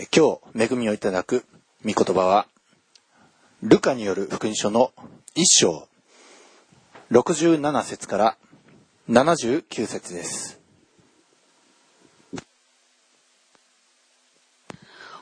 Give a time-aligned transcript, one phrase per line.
[0.00, 1.44] えー今日恵みをいただく
[1.84, 2.46] 御言葉は
[3.62, 4.92] ルカによる福音書の
[5.36, 5.88] 1章
[7.10, 8.36] 67節から
[9.08, 10.56] 79節です。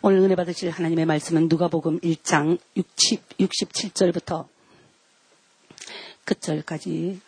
[0.02, 4.46] 오늘 은혜 받으실 하나님의 말씀은 누가복음 1장 60, 67절부터
[6.26, 7.27] 끝절까지「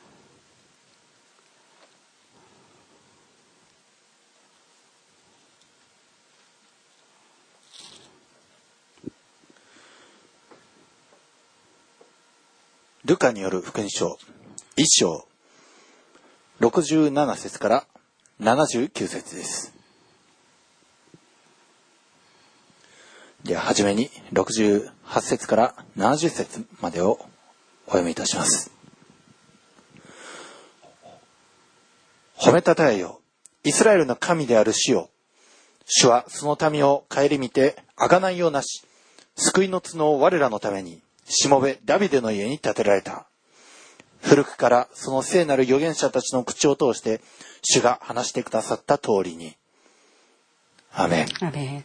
[13.11, 14.17] ルカによる福音書
[14.77, 15.27] 1章
[16.61, 17.85] 67節から
[18.39, 19.73] 79節です。
[23.43, 27.19] では、はじめに68節から70節までを
[27.85, 28.71] お読みいたします。
[32.37, 33.19] 褒めたたえよ。
[33.65, 35.09] イスラエルの神である主よ。
[35.85, 38.85] 主はその民を顧みて、あがないようなし、
[39.35, 43.26] 救いの角を我らのために、しもべダビデの家に建てられた。
[44.22, 47.20] 古くからその聖なる預言者たちの口を通して、
[47.62, 49.56] 主が話してくださった通りに。
[50.92, 51.26] アーメン。
[51.40, 51.84] 아멘.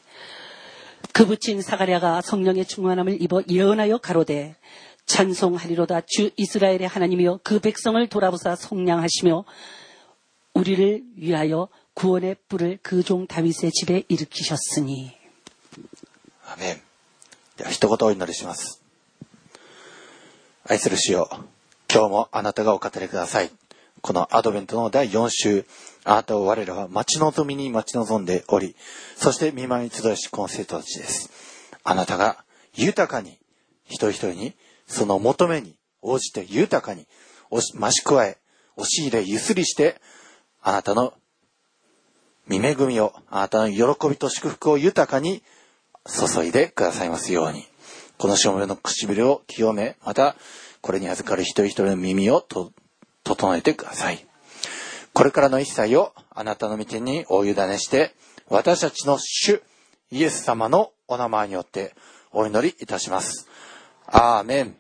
[1.14, 4.56] 그 붙인 사가랴가 성령의 충만함을 입어 예언하여 가로되
[5.06, 9.44] 찬송하리로다 주 이스라엘의 하나님이여 그 백성을 돌아보사 속량하시며
[10.54, 15.18] 우리를 위하여 구원의 뿔을 그 종 다윗의 집에 일으키셨으니
[16.48, 16.82] アーメン。
[17.58, 18.82] では、一言お祈りします。
[20.69, 21.29] 愛する主よ、
[21.89, 23.53] 今日もあなたがお語りください。
[24.01, 25.65] このアドベントの第4週、
[26.03, 28.75] あなたを我らは待ち望みに待ち望んでおり、
[29.17, 31.31] そして見舞いに集いしこの生徒たちです。
[31.85, 32.45] あなたが
[32.75, 33.39] 豊かに、
[33.85, 34.57] 一人一人に、
[34.89, 37.07] その求めに応じて豊かに、
[37.53, 37.61] 増
[37.93, 38.37] し加え、
[38.75, 40.01] 押し入れ、ゆすりして、
[40.63, 41.15] あなたの
[42.49, 45.45] 見恵みを、あなたの喜びと祝福を豊かに
[46.07, 47.69] 注いでくださいますように。
[48.18, 50.36] このしもべの唇を清め、また、
[50.82, 52.72] これに預かる一人一人の耳をと
[53.24, 54.26] 整えてください。
[55.14, 58.14] これからの一切をあなたの御手にお委ねして、
[58.48, 59.62] 私たちの主、
[60.12, 61.94] イエス様のお名前によって
[62.32, 63.48] お祈りいたします。
[64.08, 64.76] アーメン。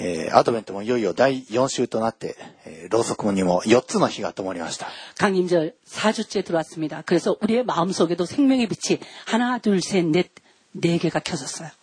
[0.00, 4.86] えーアドベントもいよいよ第4週となって、えーろうそくにも4つの火が灯りました。
[5.18, 7.02] 강림절 4주째 들어왔습니다.
[7.02, 10.30] 그래서 우리의 마음속에도 생명의 빛이 하나 둘셋넷
[10.75, 11.75] 霊が拒絶される。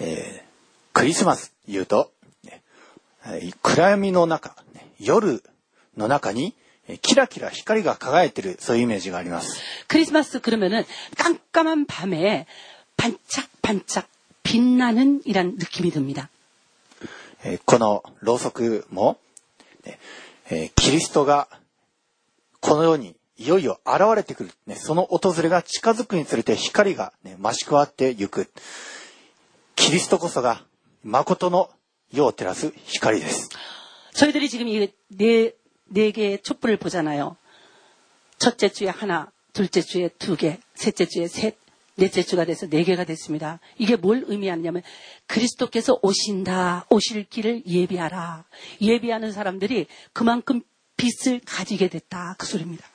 [0.00, 2.10] えー、クリスマス言うと、
[3.62, 4.56] 暗闇の中、
[4.98, 5.42] 夜
[5.96, 6.54] の中に
[7.02, 9.60] キラキラ光が輝いてるそういうイメージがあります。
[9.88, 10.86] クリスマス그러면은
[11.16, 12.46] 깜깜한밤에
[12.96, 14.06] 반짝반짝
[14.42, 16.30] 빛나는이란느낌이듭니 다。
[17.64, 19.18] このろうそくも、
[20.76, 21.48] キリストが
[22.60, 28.49] この世にいよいよ現れてくる、ね、その訪れが近づくにつれて光が、ね、増し加わってゆく。
[29.75, 30.63] キリストこそが
[31.03, 31.69] 誠の
[32.11, 33.49] 世を照らす光です。
[34.13, 35.51] 저희들이 지금 이 네,
[35.89, 37.35] 네 개의 촛불을 보잖아요.
[38.37, 41.57] 첫째 주에 하나, 둘째 주에 두 개, 셋째 주에 셋,
[41.97, 43.59] 넷째 주가 돼서 네 개가 됐습니다.
[43.77, 44.83] 이게 뭘 의미하냐면
[45.27, 48.45] 그리스도께서 오신다, 오실 길을 예비하라.
[48.81, 50.61] 예비하는 사람들이 그만큼
[50.97, 52.35] 빛을 가지게 됐다.
[52.37, 52.85] 그 소리입니다.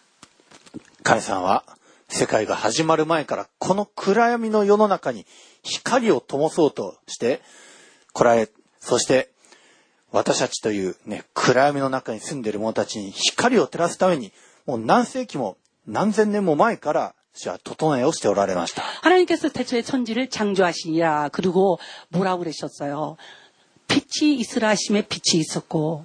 [1.05, 1.65] 神様は
[2.09, 5.27] 世界が始まる前からこの暗闇の世の中に
[5.63, 7.41] 光を灯そうとして
[8.13, 8.49] 来られ、
[8.81, 9.31] そして
[10.11, 14.33] 私たちというね、暗闇の中に住んでいる者たちに光を照らすために
[14.67, 15.57] もう何世紀も
[15.87, 18.83] 何千年も前から主は整えをしておられました。
[19.03, 21.29] 하나님께서 태초에 천지를 창조하시니라.
[21.31, 21.79] 그리고
[22.09, 23.17] 뭐라고 그러셨어요?
[23.87, 26.05] 빛이 있으라 하심에 빛이 있었고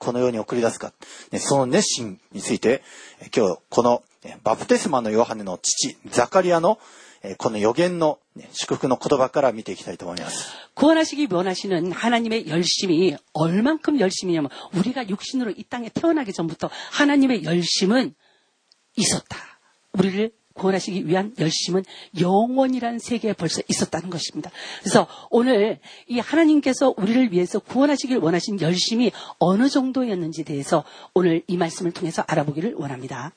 [0.00, 0.92] この世に送り出すか、
[1.32, 2.82] ね、その熱心について、
[3.20, 6.78] え今日このえバプテスマのヨハネの父、ザカリアの
[7.22, 10.46] えこの予言の、ね、祝福の言葉から見ていきたいと思います。
[10.74, 18.14] 구원하시기 원하시는 하나님의 열심이 얼만큼 열심이냐면 우리가 육신으로 이 땅에 태어나기 전부터 하나님의 열심은
[18.96, 19.36] 있었다.
[19.94, 21.83] 우리를 구원하시기 위한 열심은
[22.19, 24.51] 영원이라는 세계에 벌써 있었다는 것입니다.
[24.79, 30.83] 그래서 오늘 이 하나님께서 우리를 위해서 구원하시길 원하신 열심이 어느 정도였는지 대해서
[31.13, 33.33] 오늘 이 말씀을 통해서 알아보기를 원합니다.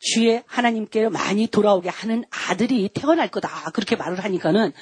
[0.00, 3.70] 주의 하나님께 많이 돌아오게 하는 아들이 태어날 거다.
[3.72, 4.72] 그렇게 말을 하니까는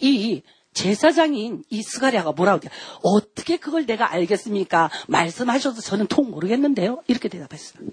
[0.00, 0.42] 이
[0.74, 2.70] 제사장인 이 스가랴가 뭐라고 해
[3.02, 4.90] 어떻게 그걸 내가 알겠습니까?
[5.08, 7.02] 말씀하셔도 저는 통 모르겠는데요.
[7.06, 7.88] 이렇게 대답했어요.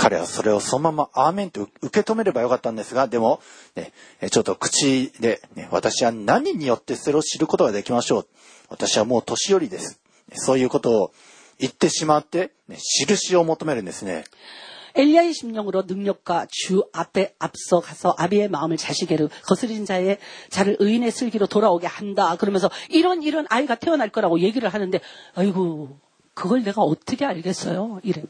[0.00, 3.40] 彼はそれをそのままアーメンと受け止めればよかったんですが、でも、
[3.74, 8.26] ね、えちょっと口で、ね、私は何によってそれを知ることができましょう。
[8.68, 10.00] 私はもう年寄りです。
[10.32, 11.12] そういうことを
[11.58, 14.24] 言ってしまって、ね、印を求めるんですね。
[14.96, 21.46] 엘리야의 심령으로 능력과 주 앞에 앞서 가서 아비의 마음을 자식에로 거스린 자의 자를 의인의 슬기로
[21.46, 22.36] 돌아오게 한다.
[22.36, 24.98] 그러면서 이런 이런 아이가 태어날 거라고 얘기를 하는데
[25.34, 25.98] 아이고
[26.34, 28.00] 그걸 내가 어떻게 알겠어요?
[28.02, 28.22] 이래.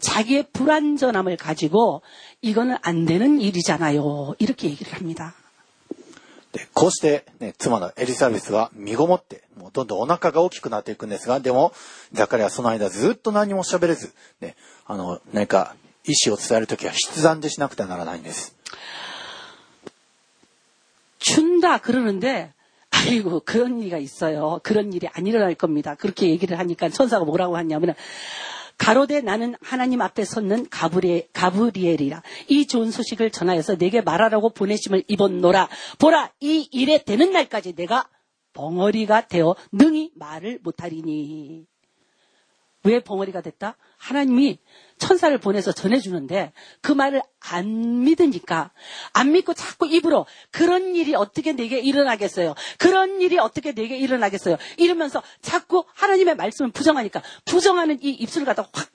[0.00, 2.02] 자기의 불완전함을 가지고
[2.40, 4.34] 이거는 안 되는 일이잖아요.
[4.38, 5.34] 이렇게 얘기를 합니다.
[6.52, 11.72] でこうして、ね、妻のエリザベスは身ごもって、もうどんどんお腹が大きくなっていくんですが、でも、
[12.12, 18.56] ザカリはその間ずっと何も喋れず、ね、あの、何か意思を伝えるときは筆談でしなくてはならないんです。
[21.20, 22.52] 준다 그러는데
[22.90, 24.58] 아이고 그런 일이 있어요.
[24.62, 25.94] 그런 일이 안 일어날 겁니다.
[25.94, 27.94] 그렇게 얘기를 하니까 천사가 뭐라고 하냐면은
[28.77, 32.21] 가로대 나는 하나님 앞에 섰는 가브리, 가브리엘이라.
[32.49, 35.69] 이 좋은 소식을 전하여서 내게 말하라고 보내심을 입었노라.
[35.99, 38.09] 보라 이 일에 되는 날까지 내가
[38.53, 41.65] 벙어리가 되어 능히 말을 못하리니.
[42.83, 43.77] 왜 벙어리가 됐다?
[43.97, 44.59] 하나님이
[44.98, 46.52] 천사를 보내서 전해주는데
[46.82, 48.70] 그 말을 안 믿으니까
[49.12, 52.54] 안 믿고 자꾸 입으로 그런 일이 어떻게 내게 일어나겠어요?
[52.78, 54.56] 그런 일이 어떻게 내게 일어나겠어요?
[54.76, 58.90] 이러면서 자꾸 하나님의 말씀을 부정하니까 부정하는 이 입술을 갖다 확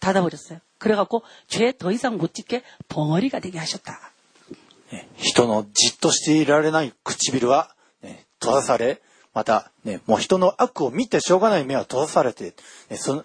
[0.00, 0.58] 닫아버렸어요.
[0.78, 4.12] 그래갖고 죄 더 이상 못 짓게 벙어리가 되게 하셨다.
[4.92, 9.00] ね人のじっとしていられない唇は、ね、閉ざされ、
[9.34, 12.54] また、ね、もう人の悪を見てしょうがない目は閉ざされて、
[12.90, 13.24] ね、その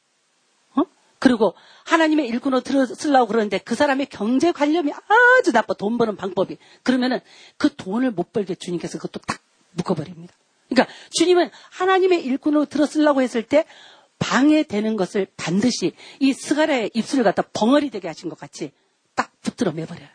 [1.20, 1.20] 어?
[1.20, 5.74] 그리고 하나님의 일꾼으로 들어 쓰려고 그러는데 그 사람의 경제 관념이 아주 나빠.
[5.74, 6.58] 돈 버는 방법이.
[6.82, 7.20] 그러면은
[7.56, 9.40] 그 돈을 못 벌게 주님께서 그것도 딱
[9.72, 10.34] 묶어버립니다.
[10.68, 13.64] 그러니까 주님은 하나님의 일꾼으로 들어 쓰려고 했을 때
[14.18, 18.72] 방해되는 것을 반드시 이 스가랴의 입술을 갖다 벙어리 되게 하신 것 같이
[19.14, 20.08] 딱 붙들어 매버려요.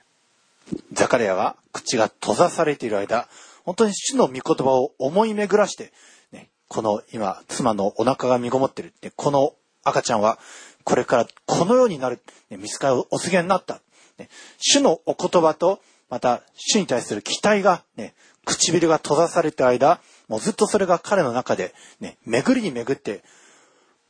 [0.94, 3.28] ザカリアは口が閉ざされている間、
[3.66, 5.92] 本当に主の御言葉を思い巡らして、
[6.32, 8.94] ね、この今、妻のお腹が身ごもってる。
[9.02, 10.40] でこの赤ちゃんは、
[10.86, 12.22] これからこのようになる。
[12.50, 13.82] ね、見つかるお告げになった。
[14.18, 18.14] ね、主のお言葉と、また、主に対する期待が、ね、
[18.46, 23.24] 唇が閉ざされた間、もうずっとそれが彼の中で、ね、巡りに巡って、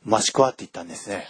[0.06, 1.26] 増し加わっていったんですね。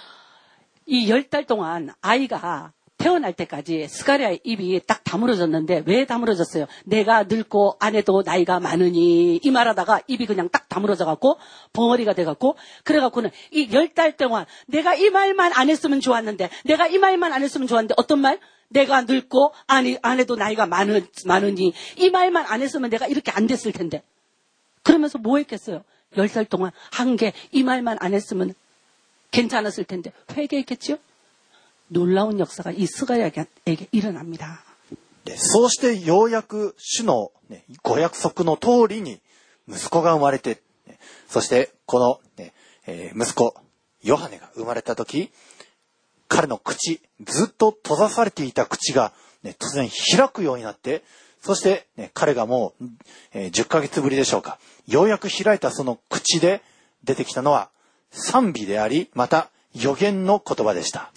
[0.87, 6.66] 이 열 달 동안 아이가 태어날 때까지 스가랴의 입이 딱 다물어졌는데 왜 다물어졌어요?
[6.86, 11.38] 내가 늙고 아내도 나이가 많으니 이 말하다가 입이 그냥 딱 다물어져 갖고
[11.74, 16.50] 벙어리가 돼 갖고 그래 갖고는 이 열 달 동안 내가 이 말만 안 했으면 좋았는데
[16.66, 18.39] 내가 이 말만 안 했으면 좋았는데 어떤 말?
[18.70, 23.72] 내가 늙고 아내, 아내도 나이가 많으, 많으니 이 말만 안 했으면 내가 이렇게 안 됐을
[23.72, 24.04] 텐데
[24.84, 25.84] 그러면서 뭐 했겠어요?
[26.18, 28.54] 열달 동안 한게이 말만 안 했으면
[29.32, 30.98] 괜찮았을 텐데 회개했겠지요?
[31.88, 34.64] 놀라운 역사가 이 스가랴에게 일어납니다.
[35.25, 39.21] でそうしてようやく主の、ね、ご約束の通りに
[39.68, 42.52] 息子が生まれて、ねそしてこの、ね
[42.87, 43.54] えー息子、
[44.02, 45.30] ヨハネが生まれた時、
[46.28, 51.04] 彼の口、ずっと閉ざされていた口が、ね、突然開くようになって、
[51.40, 52.85] そして、ね、彼がもう、
[53.32, 54.59] えー10ヶ月ぶりでしょうか。
[54.88, 56.62] ようやく開いたその口で
[57.04, 57.71] 出てきたのは
[58.11, 61.12] 賛美であり、また予言の言葉でした。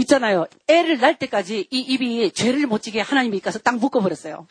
[0.00, 0.46] 있잖아요.
[0.68, 4.46] 애를 낳을 때까지 이 입이 죄를 못 지게 하나님이 가서 딱 묶어버렸어요.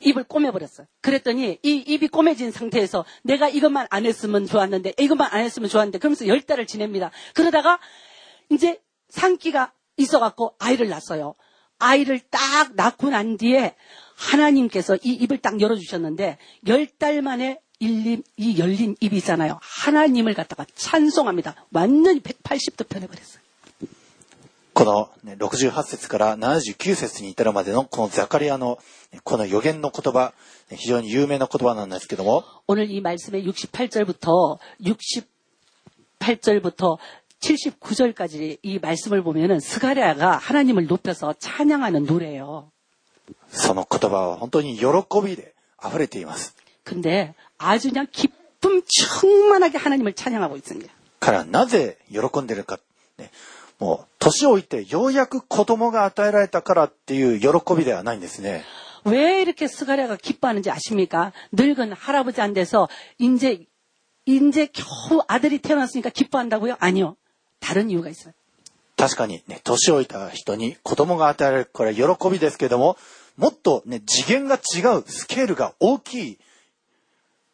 [0.00, 0.86] 입을 꼬매버렸어요.
[1.00, 6.26] 그랬더니 이 입이 꼬매진 상태에서 내가 이것만 안 했으면 좋았는데 이것만 안 했으면 좋았는데 그러면서
[6.26, 7.10] 열 달을 지냅니다.
[7.34, 7.78] 그러다가
[8.50, 11.34] 이제 산기가 있어갖고 아이를 낳았어요.
[11.78, 13.74] 아이를 딱 낳고 난 뒤에
[14.16, 19.58] 하나님께서 이 입을 딱 열어주셨는데 열 달 만에 일림, 이 열린 입이 있잖아요.
[19.62, 21.54] 하나님을 갖다가 찬송합니다.
[21.72, 23.45] 완전히 180도 변해버렸어요.
[24.75, 28.79] この、ね、68節から79節に至るまでのこのザカリアの
[29.11, 30.33] ねこの予言の言葉、
[30.69, 34.57] ね非常に有名な言葉なんですけども、 오늘 이 말씀의 68절부터
[36.19, 36.97] 68절부터
[37.41, 42.71] 79절까지 이 말씀을 보면은 스가랴가 하나님을 높여서 찬양하는 노래예요.
[43.49, 44.85] その言葉は本当に喜
[45.23, 45.53] びで
[45.85, 46.55] 溢れています。
[46.85, 50.91] 근데 아주 그냥 기쁨 충만하게 하나님을 찬양하고 있습니다.
[51.19, 52.79] 彼はなぜ喜んでるか、
[53.17, 53.31] ね、
[53.79, 58.63] もう年老いてようやく子供が与えられたからっていう喜びではないんですね。
[59.05, 61.33] 왜 이렇게 스가랴가 기뻐하는지 아십니까?
[61.53, 62.87] 늙은 할아버지한테서
[63.17, 63.65] 이제
[64.25, 66.75] 이제 겨우 아들이 태어났으니까 기뻐한다고요?
[66.79, 67.15] 아니요.
[67.59, 68.33] 다른 이유가 있어요.
[68.97, 72.97] 確かにね、年老いた人に子供が与えられる、これは喜びですけども、
[73.35, 76.39] もっとね、次元が違う、スケールが大きい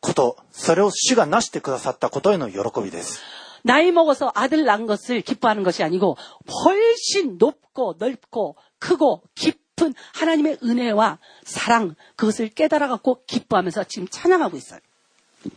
[0.01, 3.21] こと、それを主がなしてくださったことへの喜びです。
[3.63, 6.17] 나이 먹어서 아들 낳은 것을 기뻐하는 것이 아니고
[6.65, 14.79] 훨씬 높고 넓고 크고 깊은 하나님의 은혜와 사랑 그것을 깨달아 갖고 기뻐하면서 지금 찬양하고 있어요.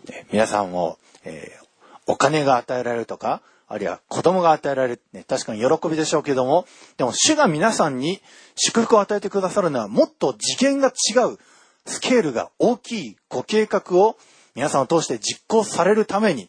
[0.09, 1.71] ね皆さんも、えー
[2.11, 8.21] お金が与えられるとか、あるいは子供が与えられる、ね、確かに喜びでしょうけども、でも主が皆さんに
[8.57, 11.38] 祝福を与えてくださるのはもっと次元が違う、
[11.87, 14.17] スケールが大きいご計画を
[14.57, 16.49] 皆さんを通して実行されるために、ね、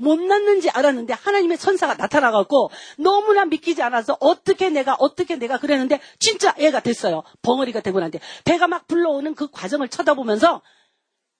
[0.00, 6.54] 못 낳는지 알았는데 하나님의 천사가 나타나갖고 너무나 믿기지 않아서 어떻게 내가 어떻게 내가 그랬는데 진짜
[6.56, 7.24] 애가 됐어요.
[7.42, 10.62] 벙어리가 되고 난데 배가 막 불러오는 그 과정을 쳐다보면서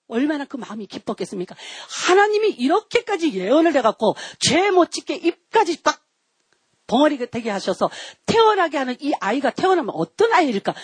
[0.08, 1.54] 얼마나 그 마음이 기뻤겠습니까?
[2.08, 6.02] 하나님이 이렇게까지 예언을 해갖고 죄 못 짓게 입까지 딱
[6.88, 7.90] 벙어리가 되게 하셔서
[8.26, 10.74] 태어나게 하는 이 아이가 태어나면 어떤 아이일까?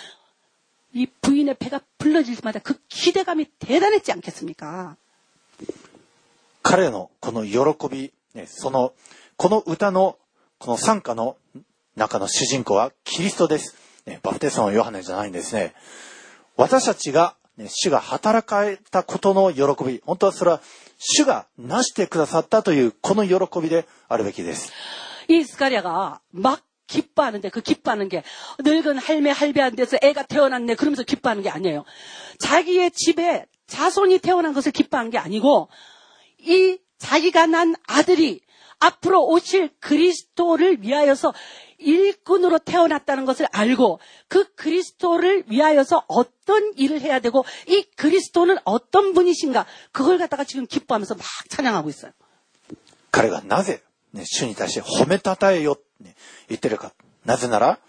[0.92, 4.96] 이 부인의 배가 불러질 때마다 그 기대감이 대단했지 않겠습니까?
[6.63, 8.93] 彼のこの喜び、ね、その、
[9.37, 10.17] この歌の、
[10.57, 11.37] この賛歌の
[11.95, 13.75] 中の主人公はキリストです。
[14.05, 15.73] ね、バプテスマのヨハネじゃないんですね。
[16.55, 20.61] 私たちが、ね、主が働かれたことの喜び、本当はそれは
[20.97, 24.71] 主がなしてくださったというこの喜びであるべきです。
[25.29, 28.23] 이 스가랴가 막 기뻐하는데 그 기뻐하는 게
[28.59, 31.85] 늙은 할매 할배한 데서 애가 태어났네 그러면서 기뻐하는 게 아니에요.
[32.39, 35.69] 자기의 집에 자손이 태어난 것을 기뻐하는 게 아니고
[36.43, 38.41] 이 자기가 난 아들이
[38.79, 41.33] 앞으로 오실 그리스도를 위하여서
[41.79, 49.65] 일꾼으로 태어났다는 것을 알고 그 그리스도를 위하여서 어떤 일을 해야 되고 이 그리스도는 어떤 분이신가
[49.91, 52.11] 그걸 갖다가 지금 기뻐하면서 막 찬양하고 있어요.
[53.11, 53.81] 彼がなぜ、
[54.13, 56.15] ね、主に対して褒めたたえよ、ね、
[56.47, 56.93] 言ってるか。
[57.25, 57.79] なぜなら、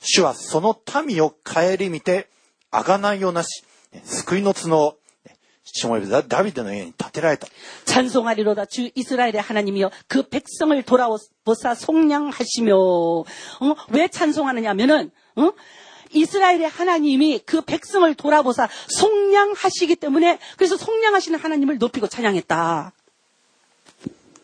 [0.00, 2.28] 主はその民を顧みて、
[2.70, 4.98] あがないをなし、ね救いの角を、ね
[5.64, 7.46] しもべダダビデの家に建てられた。
[7.84, 13.24] 찬송하리로다 주 이스라엘의 하나님이여 그 백성을 돌아보사 속량하시며 어?
[13.90, 15.52] 왜 찬송하느냐면은 어?
[16.12, 22.92] 이스라엘의 하나님이 그 백성을 돌아보사 속량하시기 때문에 그래서 속량하시는 하나님을 높이고 찬양했다.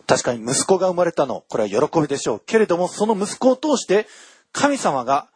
[0.06, 2.42] 確かに息子が生まれたの、これは喜びでしょう。
[2.44, 4.06] けれども、その息子を通して、
[4.52, 5.28] 神様が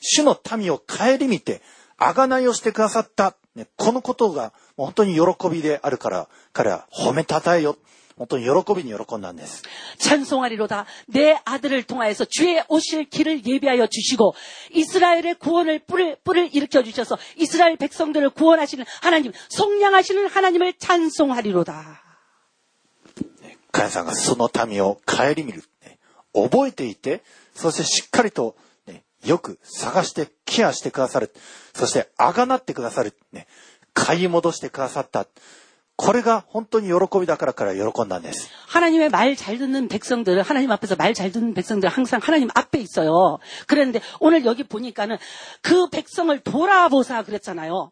[0.00, 1.60] 主の民を顧みて、
[1.98, 3.36] 贖いをしてくださった。
[3.54, 7.76] ねこのことが もう本当に喜びであるから、彼は褒めたたえよ。
[8.16, 9.62] 本当に喜びに喜んだんです。
[9.98, 14.34] 찬송하리로다 내 아들을 통하여서 주의 오실 길을 예비하여 주시고
[14.72, 22.02] 이스라엘의 구원을 뿔을, 뿔을 일으켜 주셔서 이스라엘 백성들을 구원하시는 하나님 속량하시는 하나님을 찬송하리로다
[23.76, 25.62] 神さんがその民を顧みる。
[25.84, 25.98] ね
[26.32, 27.22] 覚えていて、
[27.54, 28.56] そしてしっかりと、
[28.86, 31.34] ね、よく探してケアしてくださる。
[31.74, 33.14] そして、あがなってくださる。
[33.32, 33.46] ね、
[33.94, 35.26] 買い戻してくださった。
[35.96, 38.50] これが本当に喜びだからから喜んだんです。
[38.68, 43.38] 하나님의 말 잘 듣는 백성들, 하나님 앞에서 말 잘 듣는 백성들 항상 하나님 앞에 있어요.
[43.66, 45.16] 그랬는데 오늘 여기 보니까는
[45.62, 47.90] 그 백성을 돌아보사 그랬잖아요.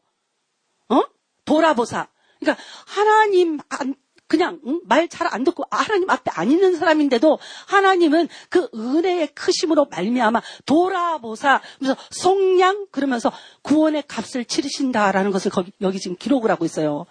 [0.91, 1.01] 어?
[1.47, 2.09] 돌아보사.
[2.41, 3.95] 그러니까 하나님 안,
[4.29, 10.41] 그냥 말 잘 안 듣고 하나님 앞에 안 있는 사람인데도 하나님은 그 은혜의 크심으로 말미암아
[10.65, 13.31] 돌아보사 그래서 속량 그러면서
[13.63, 17.07] 구원의 값을 치르신다라는 것을 거기 여기 지금 기록을 하고 있어요.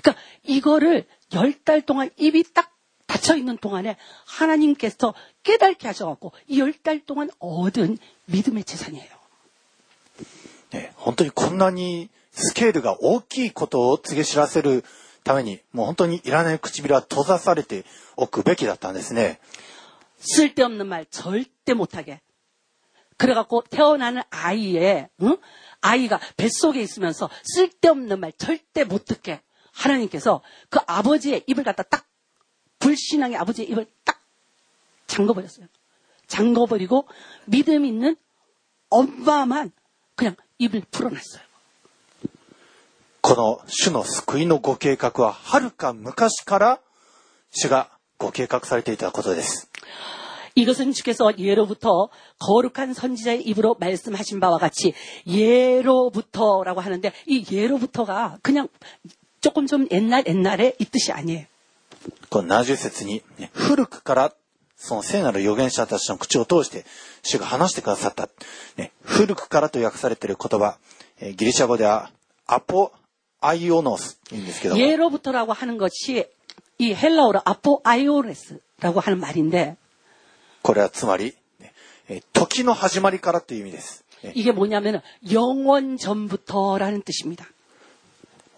[0.00, 2.72] 그러니까 이거를 열 달 동안 입이 딱
[3.06, 9.20] 닫혀 있는 동안에 하나님께서 깨닫게 하셔갖고 이 열 달 동안 얻은 믿음의 재산이에요.
[10.72, 14.84] ね、本当にこんなにスケールが大きいことを告げ知らせる
[15.24, 17.84] ために、もう本当にいらない唇は閉ざされて
[18.16, 19.40] おくべきだったんですね。
[20.20, 22.20] 쓸데없는 말 절대 못하게.
[23.16, 25.36] 그래갖고 태어나는 아이의 응?
[25.80, 29.40] 아이가 뱃속에 있으면서 쓸데없는 말 절대 못 듣게
[29.72, 32.06] 하나님께서 그 아버지의 입을 갖다 딱
[32.78, 34.20] 불신앙의 아버지의 입을 딱
[35.06, 35.66] 잠궈버렸어요.
[36.26, 37.08] 잠궈버리고
[37.46, 38.16] 믿음 있는
[38.88, 39.72] 엄마만
[40.14, 41.42] 그냥 입을 풀어놨어요.
[43.24, 46.80] この主の救いのご計画ははるか昔から
[47.50, 49.68] 主がご計画されていたことです。
[50.56, 54.94] 이것은 주께서 예로부터 거룩한 선지자의 입으로 말씀하신 바와 같이
[55.26, 58.68] 예로부터라고 하는데 이 예로부터가 그냥
[59.40, 61.46] 조금 좀 옛날 옛날에 이 뜻이 아니에요.
[62.30, 64.32] この70節に、ね古くから
[64.76, 66.86] その聖なる預言者たちの口を通して
[67.22, 68.28] 主が話してくださった。
[68.76, 70.78] ね、古くからと訳されている言葉、
[71.20, 72.10] えーギリシャ語では
[72.46, 72.92] アポ
[73.40, 76.26] アイオノスというんですけども、 예로부터라고 하는 것이
[76.78, 79.76] 이 헬라어로 아포아이오레스라고 하는 말인데
[80.62, 81.72] これはつまり、ね
[82.08, 84.04] えー時の始まりからという意味です。
[84.22, 85.00] ね 이게 뭐냐면
[85.32, 87.46] 영원 전부터라는 뜻입니다.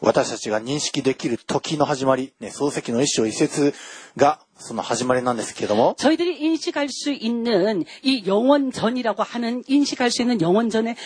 [0.01, 3.73] 私たちが認識できる時の始まり、ね、漱石の一章一節
[4.17, 10.97] が その始まりなんですけれども、 저희들이 인식할 수 있는 이 영원전이라고 하는 인식할 수 있는 영원전의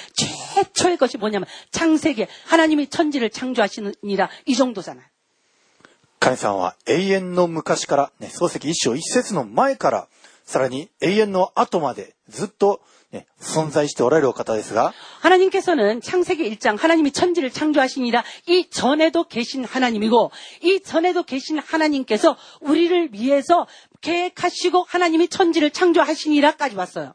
[0.55, 5.05] 최초의 것이 뭐냐면 창세기 하나님이 천지를 창조하시느니라 이 정도잖아요.
[6.19, 10.09] 神様は永遠の昔から、ね、漱石一章一節の前から、
[10.45, 12.81] さらに永遠の後までずっと、
[13.13, 20.31] ね、存在しておられるお方ですが、 하나님께서는 창세기 1장 하나님이 천지를 창조하시니라 이 전에도 계신 하나님이고
[20.63, 23.67] 이 전에도 계신 하나님께서 우리를 위해서
[24.01, 27.15] 계획하시고 하나님이 천지를 창조하시니라까지 왔어요.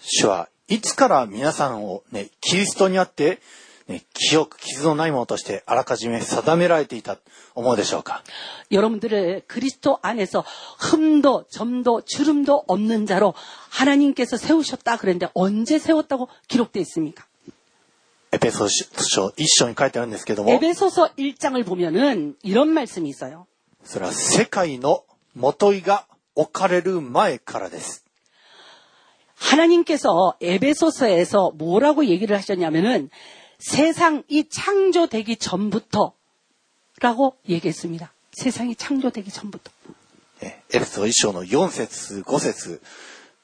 [0.00, 3.40] 主はいつから皆さんを、ね、キリストにあって、
[3.88, 7.22] ね、記憶、傷のないものとしてあらかじめ定められていたと
[7.54, 8.22] 思うでしょうか。
[8.70, 10.44] 여러분들을 그리스도 안에서
[10.78, 13.32] 흠도 점도 주름도 없는 자로
[13.70, 17.24] 하나님께서 세우셨다 그랬는데 언제 세웠다고 기록되어 있습니까?
[18.30, 23.46] エペソ書一章に書いてあるんですけども、 에베소서 1장을 보면은 이런 말씀이 있어요.
[23.84, 28.04] それは世界の元いが置かれる前からです。
[29.36, 33.08] 하나님께서 에베소서에서 뭐라고 얘기를 하셨냐면은
[33.58, 36.14] 세상 이 창조되기 전부터라고
[37.48, 38.12] 얘기했습니다.
[38.32, 39.72] 세상이 창조되기 전부터.
[40.40, 42.80] えエペソ一章の4節5節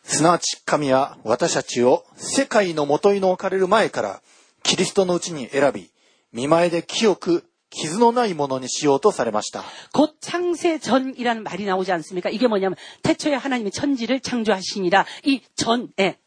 [0.05, 4.23] すなわち神は私たちを世界の元いの置かれる前から
[4.63, 5.91] キリストのうちに選び
[6.33, 9.65] 見前で清く傷のないものにしようとされました。
[9.93, 12.31] 곧 창세전이라는 말이 나오지 않습니까?
[12.31, 16.19] 이게 뭐냐면 태초에 하나님이 천지를 창조하시니라 이 전에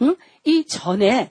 [0.00, 0.16] 응?
[0.44, 1.30] 이 전에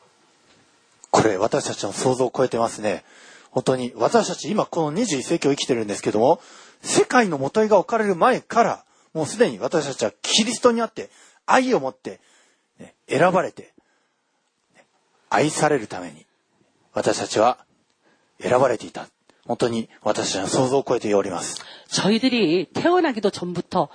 [1.10, 3.04] これ私たちの想像を超えてますね。
[3.50, 6.40] 本当に私たち今この21世紀を生きてるんですけども、
[6.82, 8.84] 世界の元いが置かれる前から、
[9.14, 11.10] もうすでに私たちはキリストにあって
[11.46, 12.20] 愛を持って、
[12.78, 13.72] ね選ばれて、
[14.74, 14.84] ね
[15.30, 16.26] 愛されるために
[16.92, 17.58] 私たちは
[18.40, 19.06] 選ばれていた。
[19.46, 21.64] 本当に私の想像を超えております。
[21.88, 23.88] 저희들이 태어나기도 전부터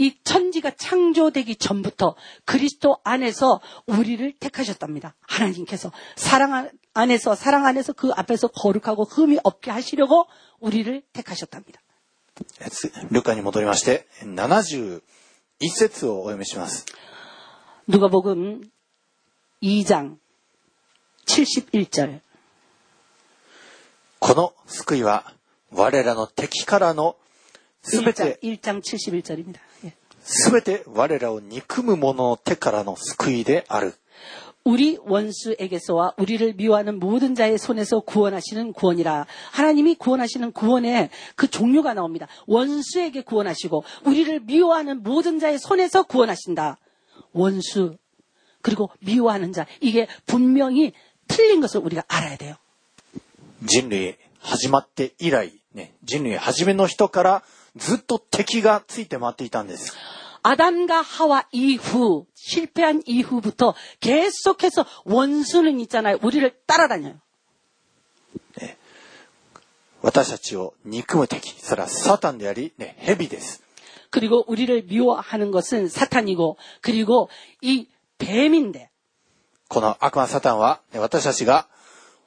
[0.00, 5.14] 이 천지가 창조되기 전부터 그리스도 안에서 우리를 택하셨답니다.
[5.22, 10.26] 하나님께서 사랑 안- 안에서 사랑 안에서 그 앞에서 거룩하고 흠이 없게 하시려고
[10.60, 11.80] 우리를 택하셨답니다.
[12.60, 15.00] えつルカに戻りまして、71
[15.70, 16.84] 節をお読みします。
[17.88, 18.70] 누가복음
[19.62, 20.18] 2장
[21.26, 22.20] 71절
[24.20, 25.24] この救いは、
[25.70, 27.16] 我らの敵からの
[27.82, 29.58] すべ 1장, て、 1장 71절입니다.
[30.20, 30.20] 예.
[30.22, 33.94] すべて我らを憎む者の手からの救いである。
[34.64, 39.26] 우리 원수에게서와 우리를 미워하는 모든 자의 손에서 구원하시는 구원이라.
[39.52, 42.26] 하나님이 구원하시는 구원에 그 종류가 나옵니다.
[42.48, 46.78] 원수에게 구원하시고 우리를 미워하는 모든 자의 손에서 구원하신다.
[47.32, 47.96] 원수
[48.60, 50.92] 그리고 미워하는 자 이게 분명히
[51.28, 52.56] 틀린 것을 우리가 알아야 돼요.
[53.62, 57.42] 人類始まって以来、ね、人類初めの人から
[57.76, 59.94] ずっと敵がついて回っていたんです。
[60.42, 66.18] 아담과 하와 이후 실패한 이후부터 계속해서 원수는 있잖아요.
[66.22, 67.16] 우리를 따라다녀요.
[70.02, 73.60] 私たちを憎む敵、それはサタンであり、ね、蛇です。
[74.10, 77.28] 그리고 우리를 미워하는 것은 사탄이고 그리고
[77.60, 78.90] 이 뱀인데
[79.68, 81.66] この悪魔サタンは、ね私たちが、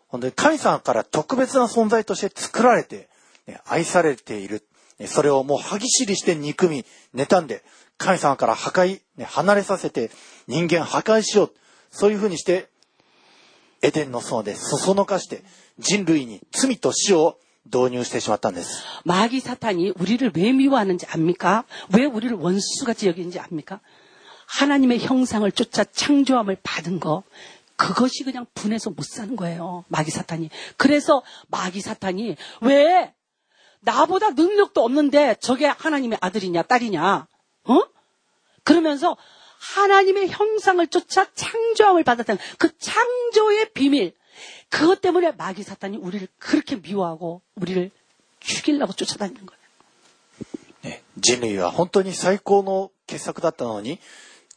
[0.10, 3.08] 本当に神様から特別な存在として作られて、
[3.48, 4.66] ね愛されている。
[5.00, 7.64] ねそれをもう歯ぎしりして憎み、妬んで、
[7.98, 10.12] 神様から破壊、ね離れさせて、
[10.48, 11.54] 人間破壊しよう。
[11.92, 12.70] そういうふうにして、
[13.82, 15.44] エデンの園でそそのかして、
[15.80, 18.84] 人類に罪と死を導入してしまったんです。
[19.06, 21.64] 마귀 사탄이 우리를 왜 미워하는지 압니까?
[21.96, 23.80] 왜 우리를 원수같이 여기는지 압니까?
[24.48, 27.24] 하나님의 형상을 쫓아 창조함을 받은 거
[27.76, 29.86] 그것이 그냥 분해서 못 사는 거예요.
[29.88, 30.50] 마귀 사탄이.
[30.76, 33.14] 그래서 마귀 사탄이 왜
[33.84, 37.28] 나보다 능력도 없는데 저게 하나님의 아들이냐 딸이냐?
[37.66, 37.82] 어?
[38.64, 39.18] 그러면서
[39.60, 44.14] 하나님의 형상을 쫓아 창조함을 받았다는 그 창조의 비밀.
[44.70, 47.92] 그것 때문에 마귀 사탄이 우리를 그렇게 미워하고 우리를
[48.40, 49.60] 죽이려고 쫓아다니는 거예요.
[50.86, 54.00] ね人類は本当に最高の傑作だったのに、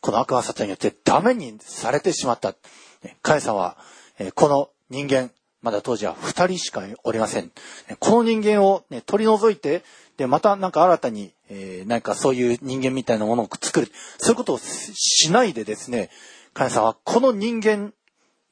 [0.01, 2.55] この悪魔サタンによってダメにされてしまった。
[3.03, 3.77] ね神様は、
[4.19, 5.31] えーこの人間、
[5.63, 7.45] まだ当時は二人しかおりません。
[7.89, 9.85] ねこの人間を、ね、取り除いて、
[10.17, 13.89] で、またなんか新たに、えーなんかそういう人間みたいなものを作る。
[14.19, 16.11] そういうことをししないでですね、
[16.53, 17.93] 神様はこの人間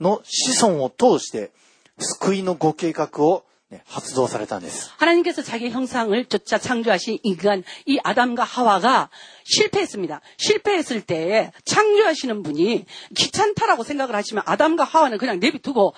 [0.01, 1.51] の子孫を通して、
[1.99, 4.91] 救いのご計画を、ね、発動されたんです。
[4.99, 9.11] 하나님께서 자기 형상을 쫓아 창조하신 인간, 이 아담과 하와가
[9.45, 10.21] 실패했습니다.
[10.39, 15.95] 실패했을 때에 창조하시는 분이 귀찮다라고 생각을 하시면 아담과 하와는 그냥 내비두고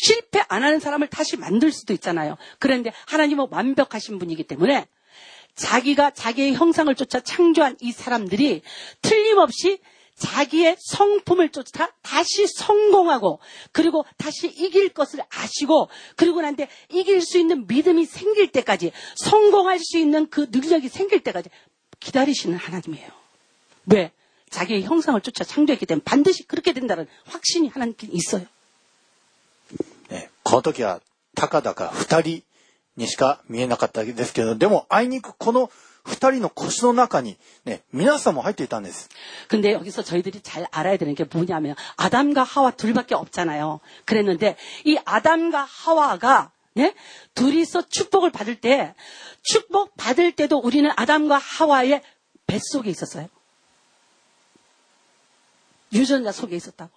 [0.00, 2.36] 실패 안 하는 사람을 다시 만들 수도 있잖아요.
[2.58, 4.86] 그런데 하나님은 완벽하신 분이기 때문에
[5.54, 8.62] 자기가 자기의 형상을 쫓아 창조한 이 사람들이
[9.02, 9.80] 틀림없이
[10.16, 13.40] 자기의 성품을 쫓아 다시 성공하고
[13.72, 19.98] 그리고 다시 이길 것을 아시고 그리고 난데 이길 수 있는 믿음이 생길 때까지 성공할 수
[19.98, 21.48] 있는 그 능력이 생길 때까지
[22.00, 23.08] 기다리시는 하나님이에요.
[23.86, 24.12] 왜?
[24.50, 28.44] 자기의 형상을 쫓아 창조했기 때문에 반드시 그렇게 된다는 확신이 하나님께 있어요.
[30.09, 31.01] ねこの時は、
[31.35, 32.43] たかだか二人
[32.97, 35.69] にしか見えなかったですけど、でも、あいにくこの
[36.05, 39.09] 二人の腰の中に、ね、皆さんも入っていたんです。
[39.47, 43.79] 근데 여기서 저희들이 잘 알아야 되는 게 뭐냐면 아담과 하와 둘밖에 없잖아요.
[44.05, 46.93] 그랬는데 이 아담과 하와가 네?
[47.33, 48.93] 둘이서 축복을 받을 때
[49.41, 52.03] 축복 받을 때도 우리는 아담과 하와의
[52.45, 53.27] 뱃속에 있었어요.
[55.93, 56.91] 유전자 속에 있었다고.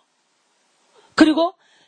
[1.14, 1.54] 그리고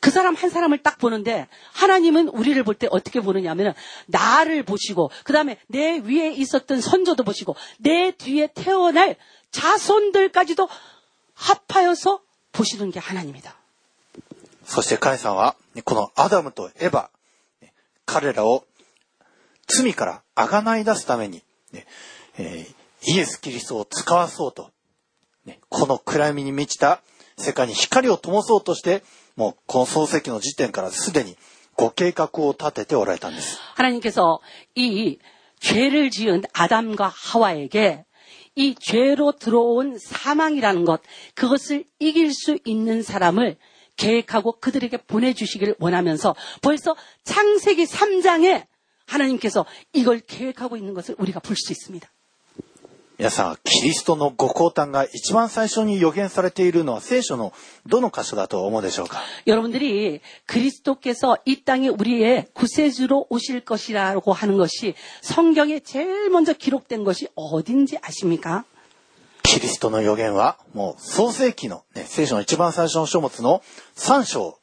[0.00, 3.72] 그 사람 한 사람을 딱 보는데 하나님은 우리를 볼 때 어떻게 보느냐면은
[4.06, 9.16] 나를 보시고 그다음에 내 위에 있었던 선조도 보시고 내 뒤에 태어날
[9.50, 10.68] 자손들까지도
[11.34, 12.20] 합하여서
[12.52, 13.54] 보시는 게 하나님이다.
[14.64, 17.08] そして神様は、ねこのアダムとエヴァ、
[17.62, 17.72] ね
[18.04, 18.64] 彼らを
[19.68, 21.86] 罪から贖い出すために、ね
[22.38, 22.76] えー
[23.08, 24.70] イエス・キリストを使わそうと、
[25.44, 27.00] ねこの暗闇に満ちた
[27.38, 29.02] 世界に光を灯そうとして、
[29.36, 31.36] もうこの創世記の時点からすでに
[31.74, 33.58] ご計画を立てておられたんです。
[33.74, 34.40] 하나님께서
[34.74, 35.18] 이
[35.60, 38.04] 죄를 지은 아담과 하와에게
[38.54, 41.02] 이 죄로 들어온 사망이라는 것,
[41.34, 43.56] 그것을 이길 수 있는 사람을
[43.96, 48.66] 계획하고 그들에게 보내주시기를 원하면서 벌써 창세기 3장에
[49.06, 52.08] 하나님께서 이걸 계획하고 있는 것을 우리가 볼 수 있습니다.
[53.20, 57.54] 皆さん、キリストのご降誕が一番最初に予言されているのは聖書の
[57.86, 67.28] どの箇所だと思うでしょうか 여러분들이 그리스도께서 이 땅에 우리의 구세주로 오실 것이라고 하는 것이 성경에 제일 먼저 기록된 것이
[67.34, 68.64] 어딘지 아십니까?
[69.44, 73.62] キリストの予言は、もう創世記の、ね、聖書の一番最初の書物の
[73.94, 74.58] 3章、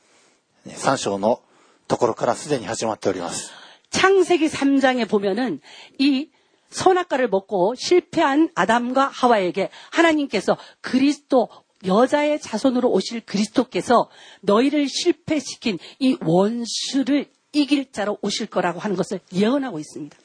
[0.65, 1.41] ね、3章の
[1.87, 3.51] ところからすでに始まっております。
[3.89, 5.61] 창세기 3장에 보면은
[5.99, 6.29] 이
[6.69, 11.49] 선악과를 먹고 실패한 아담과 하와에게 하나님께서 그리스도
[11.85, 14.09] 여자의 자손으로 오실 그리스도께서
[14.41, 20.17] 너희를 실패시킨 이 원수를 이길 자로 오실 거라고 하는 것을 예언하고 있습니다.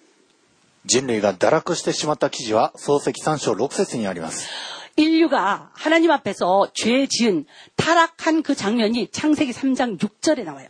[0.87, 4.49] 人類が堕落してしまった記事は創世記3章6節にあります。
[4.97, 7.45] 인류가 하나님 앞에서 죄 지은
[7.77, 10.69] 타락한 그 장면이 창세기 3장 6절에 나와요.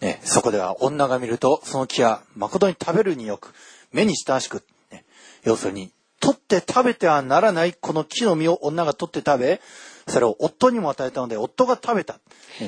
[0.00, 3.54] ね、そこでは女が見るとその木は誠に食べるによく
[3.92, 4.62] 目に親しく、ね、
[5.44, 9.60] 要するに取って食べてはならないこの木の実を女が取って食べ
[10.08, 12.20] それを夫にも与えたので夫が食べた。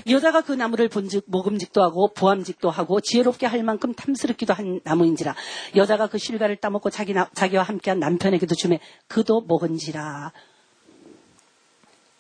[0.09, 5.37] 여자가 그 나무를 본즉 먹음직도 하고 부함직도 하고 지혜롭게 할 만큼 탐스럽기도 한 나무인지라
[5.77, 10.33] 여자가 그 실과를 따먹고 자기 나, 자기와 함께한 남편에게도 주매 그도 먹은지라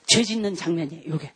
[0.07, 1.35] 죄 짓는 장면이에요 요게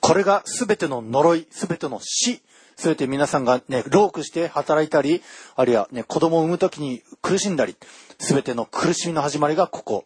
[0.00, 2.40] これが全ての呪い、全ての死、
[2.76, 5.22] 全て皆さんがね、労苦して働いたり、
[5.54, 7.76] あるいはね、子供を産む時に苦しんだり、
[8.18, 10.04] 全ての苦しみの始まりがここ、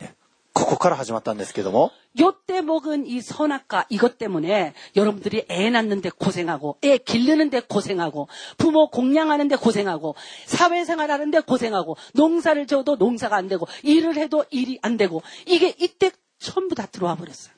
[0.00, 0.14] ね、
[0.52, 9.56] ここから始まったんですけども、 요때 먹은 이 선악과 이것 때문에 여러분들이 애 낳는데 고생하고 애 기르는데 고생하고 부모 공양하는데
[9.56, 10.14] 고생하고
[10.46, 16.74] 사회생활하는데 고생하고 농사를 지어도 농사가 안 되고 일을 해도 일이 안 되고 이게 이때 전부
[16.74, 17.54] 다 들어와 버렸어요.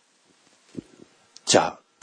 [1.45, 1.57] じ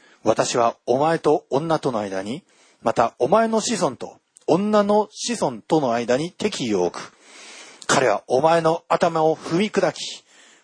[0.23, 2.43] 私はお前と女との間に、
[2.81, 7.13] またお前の子孫と女の子孫との間に敵意を置く。
[7.87, 10.23] 彼はお前の頭を踏み砕き、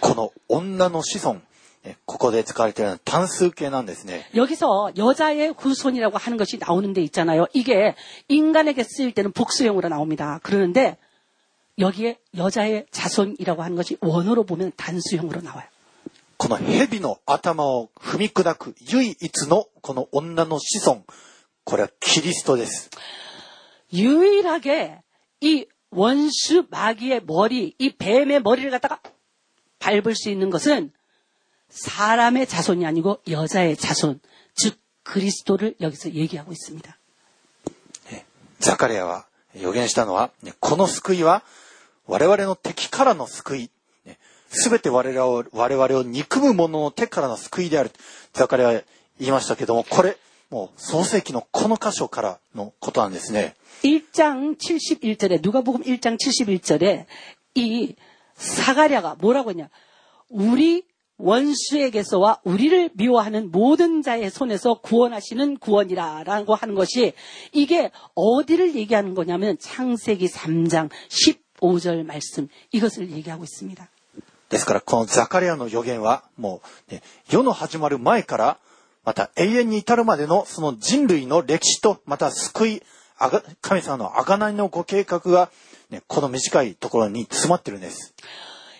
[0.00, 1.40] この女の子孫、
[1.84, 4.26] ねここで使われているのは単数形なんですね。
[4.34, 7.46] 여기서 여자의 후손이라고 하는 것이 나오는 데 있잖아요.
[7.52, 7.94] 이게
[8.28, 10.40] 인간에게 쓰일 때는 복수형으로 나옵니다.
[10.42, 10.98] 그러는데
[11.78, 15.66] 여기에 여자의 자손이라고 하는 것이 원어로 보면 단수형으로 나와요.
[16.36, 21.04] この蛇の頭を踏み砕く唯一のこの女の子孫、
[21.64, 22.90] これはキリストです。
[23.92, 25.02] 유일하게
[25.42, 29.00] 이 원수 마귀의 머리, 이 뱀의 머리를 갖다가
[29.78, 30.92] 밟을 수 있는 것은
[31.70, 34.20] 사람의 자손이 아니고 여자의 자손,
[34.54, 36.96] 즉 그리스도를 여기서 얘기하고 있습니다.
[38.60, 39.26] ザカリアは
[39.58, 41.42] 予言したのは、ねこの救いは
[42.06, 43.70] 我々の敵からの救い、
[44.50, 47.90] すべて我々を我々を憎む者の手からの救いである。
[48.32, 48.72] ザカリアは
[49.18, 50.16] 言いましたけども、これ、
[50.50, 53.54] もう創世記のこの箇所からのことなんですね。
[53.82, 57.06] 1장 71절에 누가복음 1장 71절에
[57.54, 57.94] 이
[58.34, 59.68] 사가랴가 뭐라고 했냐?
[60.28, 60.84] 우리
[61.18, 67.12] 원수에게서와 우리를 미워하는 모든 자의 손에서 구원하시는 구원이라라고 하는 것이
[67.52, 70.88] 이게 어디를 얘기하는 거냐면 창세기 3장
[71.60, 73.88] 15절 말씀 이것을 얘기하고 있습니다.
[74.50, 78.58] ですから、このザカリアの予言は、もう、ね、世の始まる前から、
[79.04, 82.82] また永遠に至るまでのその人類の歴史と、また救い、
[83.16, 85.50] あが神様の贖いのご計画が、
[85.90, 88.14] ね、この短いところに詰まってるんです。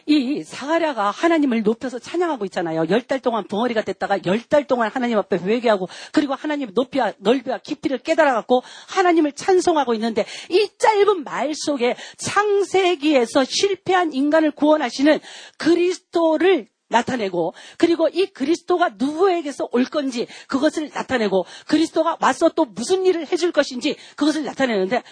[0.06, 2.86] 이 사가랴가 하나님을 높여서 찬양하고 있잖아요.
[2.88, 7.58] 열 달 동안 벙어리가 됐다가 열 달 동안 하나님 앞에 회개하고 그리고 하나님 높이와 넓이와
[7.58, 15.20] 깊이를 깨달아갖고 하나님을 찬송하고 있는데 이 짧은 말 속에 창세기에서 실패한 인간을 구원하시는
[15.58, 23.30] 그리스도를 나타내고 그리고 이 그리스도가 누구에게서 올 건지 그것을 나타내고 그리스도가 와서 또 무슨 일을
[23.30, 25.04] 해줄 것인지 그것을 나타내는데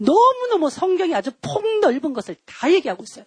[0.00, 3.24] 너무너무 성경이 아주 폭넓은 것을 다 얘기하고 있어요.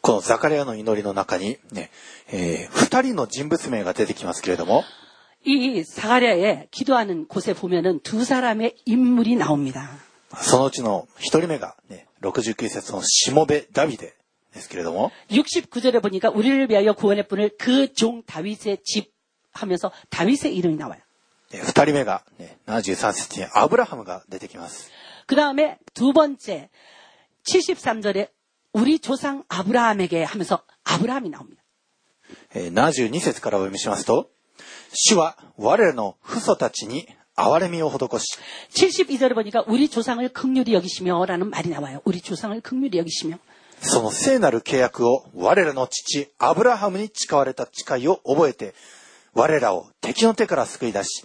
[0.00, 1.90] このザカリアの祈りの中にね、
[2.28, 4.84] えー二人の人物名が出てきますけれども、
[5.44, 9.98] 이 사가랴에 기도하는 곳에 보면은 두 사람의 인물이 나옵니다.
[10.36, 14.14] そのうちの一人目がね、69節のしもべダビデ
[14.54, 19.12] ですけれども、 69절에 보니까 우리를 위하여 구원의 분을 그 종 다윗의 집
[19.52, 21.00] 하면서 다윗의 이름이 나와요.
[21.52, 24.90] えー二人目が、ね、73節にアブラハムが出てきます。
[25.26, 26.70] 그 다음에 두 번째
[27.44, 28.28] 73절에
[28.72, 31.62] 우리 조상 아브라함에게 하면서 아브라함이 나옵니다.
[32.54, 34.30] えー72節からお読みしますと、
[34.92, 38.38] 主は我らの父祖たちに憐れみを施し、
[38.72, 42.00] 72절에 보니까 우리 조상을 극률히 여기시며라는 말이 나와요.
[42.04, 43.38] 우리 조상을 극률히 여기시며.
[43.80, 48.74] その聖なる契約を我らの父アブラハムに誓われた誓いを覚えて、
[49.34, 51.24] 我らを敵の手から救い出し、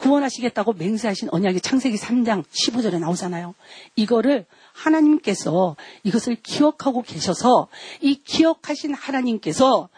[0.00, 3.54] 구원하시겠다고 맹세하신 언약이 창세기 3장 15절에 나오잖아요.
[3.96, 7.68] 이거를 하나님께서 이것을 기억하고 계셔서
[8.00, 9.88] 이 기억하신 하나님께서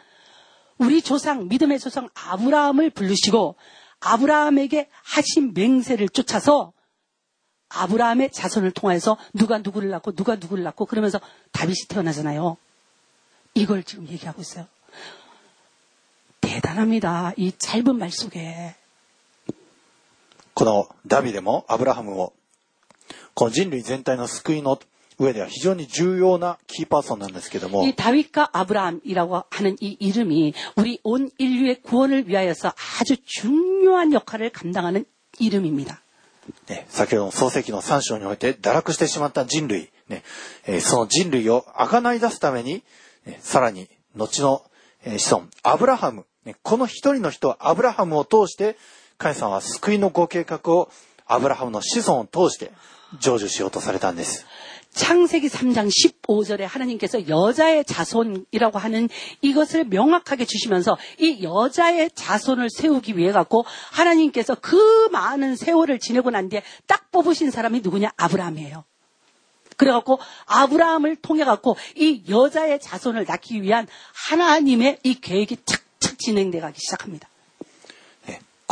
[0.79, 3.55] 우리 조상, 믿음의 조상 아브라함을 부르시고
[4.01, 6.73] 아브라함에게 하신 맹세를 쫓아서
[7.69, 11.21] 아브라함의 자손을 통해서 누가 누구를 낳고 누가 누구를 낳고 그러면서
[11.53, 12.57] 다윗이 태어나잖아요.
[13.55, 14.67] 이걸 지금 얘기하고 있어요.
[16.41, 17.33] 대단합니다.
[17.37, 18.75] 이 짧은 말 속에.
[20.55, 22.33] このダビデもアブラハムも、
[23.35, 24.79] この人類全体の救いの
[25.19, 27.85] 上では非常に重要なキーパーソンなんですけども。
[27.85, 35.07] 이 다윗과 아브라함이라고 하는 이이い이우리 온 인류의 구원을 위하여서 아주 중요한 역할을 감당하는
[35.39, 36.03] い름입니 다.
[36.67, 40.25] 네, 先ほど創世記の3章において堕落してしまった人類、ね、
[40.81, 42.83] その人類を贖い出すために、
[43.41, 44.63] さらに後の
[45.19, 48.77] 子孫、アブラハム、ね、この一人の人はアブラハムを通して
[49.22, 50.90] 神様は救いのご計画を
[51.26, 52.72] アブラハムの子孫を通して
[53.20, 54.46] 成就しようとされたんです。
[54.98, 55.90] 창세기 3장
[56.24, 59.10] 15절에 하나님께서 여자의 자손이라고 하는
[59.42, 66.50] 이것을 명확하게 주시면서 이 여자의 자손을 세우기 위해 갖고 하나님께서 그 많은 세월을 지내고 난
[66.50, 68.12] 뒤에 딱 뽑으신 사람이 누구냐?
[68.18, 68.86] 아브라함이에요.
[69.78, 73.88] 그래갖고 아브라함을 통해 갖고 이 여자의 자손을 낳기 위한
[74.30, 77.30] 하나님의 이 계획이 착착 진행돼 가기 시작합니다.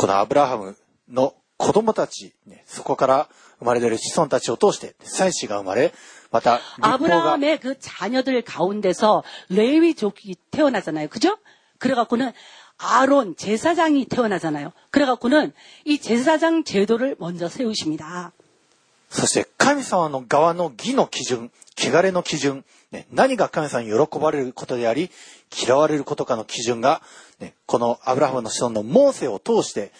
[0.00, 0.76] このアブラハム
[1.08, 5.94] の子供たち、ねそこから生まれ出る子孫たちを通して、祭司が生まれ、
[6.30, 11.08] また、立法が、 아브라함의 그 자녀들 가운데서 레위족이 태어나잖아요.
[11.08, 11.38] 그죠?
[11.78, 12.32] 그래갖고는
[12.78, 14.72] 아론 제사장이 태어나잖아요.
[14.90, 15.52] 그래갖고는
[15.84, 18.32] 이 제사장 제도를 먼저 세우십니다.
[19.10, 25.10] そして神様の側の義の基準、汚れの基準、ね、何が神様に喜ばれることであり、
[25.66, 27.02] 嫌われることかの基準が、
[27.40, 29.92] ね、このアブラハムの子孫のモーセを通して、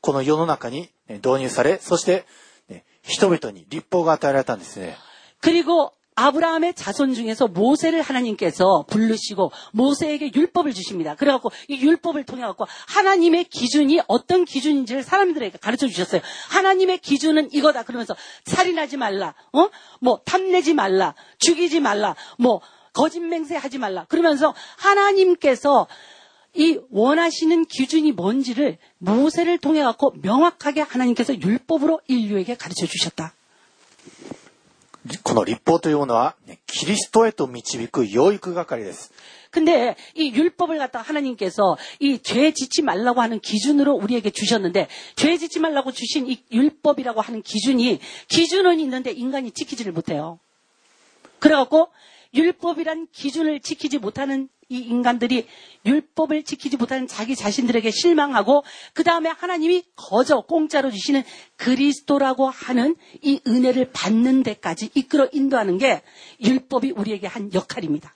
[0.00, 2.24] この世の中にね導入され、そして、
[2.68, 4.96] ね、人々に立法が与えられたんですね。
[5.40, 11.15] 그리고 아브라함의 자손 중에서 모세를 하나님께서 부르시고 모세에게 율법을 주십니다.
[11.15, 16.21] 그래갖고 이 율법을 통해 갖고 하나님의 기준이 어떤 기준인지를 사람들에게 가르쳐 주셨어요.
[16.49, 17.83] 하나님의 기준은 이거다.
[17.83, 19.69] 그러면서 살인하지 말라, 어?
[20.01, 22.59] 뭐 탐내지 말라, 죽이지 말라, 뭐
[22.91, 24.05] 거짓맹세하지 말라.
[24.09, 25.87] 그러면서 하나님께서
[26.53, 33.33] 이 원하시는 기준이 뭔지를 모세를 통해 갖고 명확하게 하나님께서 율법으로 인류에게 가르쳐 주셨다.
[35.22, 39.12] この立法というものは、ねキリストへと導く養育係です。
[39.50, 45.60] 근데 이 율법을 갖다가 하나님께서 이 죄 짓지 말라고 하는 기준으로 우리에게 주셨는데 죄 짓지
[45.60, 50.40] 말라고 주신 이 율법이라고 하는 기준이 기준은 있는데 인간이 지키지를 못해요.
[51.38, 51.88] 그래갖고
[52.34, 55.47] 율법이란 기준을 지키지 못하는 이 인간들이
[55.85, 58.63] 율법을 지키지 못하는 자기 자신들에게 실망하고
[58.93, 61.23] 그 다음에 하나님이 거저 공짜로 주시는
[61.55, 66.03] 그리스도라고 하는 이 은혜를 받는 데까지 이끌어 인도하는 게
[66.43, 68.15] 율법이 우리에게 한 역할입니다.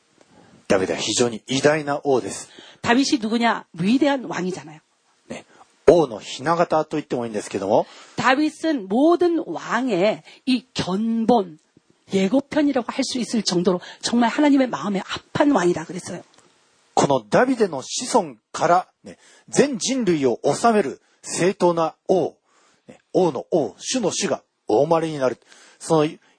[0.70, 2.48] ダビデは非常に偉大な王です。
[2.82, 3.66] 다윗이 누구냐?
[3.74, 4.80] 위대한 왕이잖아요.
[5.28, 5.44] ね、
[5.88, 11.58] 王の雛形と言ってもいいんですけども、 다윗은 모든 왕의 이 견본
[12.12, 15.02] 예고편이라고 할 수 있을 정도로 정말 하나님의 마음에
[15.32, 16.22] 합한 왕이다 그랬어요.
[16.94, 19.18] このダビデの子孫から、ね、
[19.48, 22.36] 全人類を治める正当な王、
[22.88, 25.38] ね王の王、主の主がお生まれになる。
[25.78, 26.10] その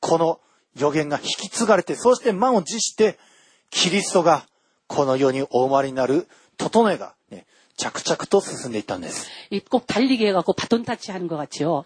[0.00, 0.40] この
[0.76, 3.18] 予言が引き継がれて、そして満を持して、
[3.70, 4.46] キリストが
[4.86, 7.46] この世にお生まれになる整えが、ね、
[7.76, 9.28] 着々と進んでいったんです。
[9.50, 11.84] 이 꼭 달리기 해갖고 바톤 타치하는 것 같죠.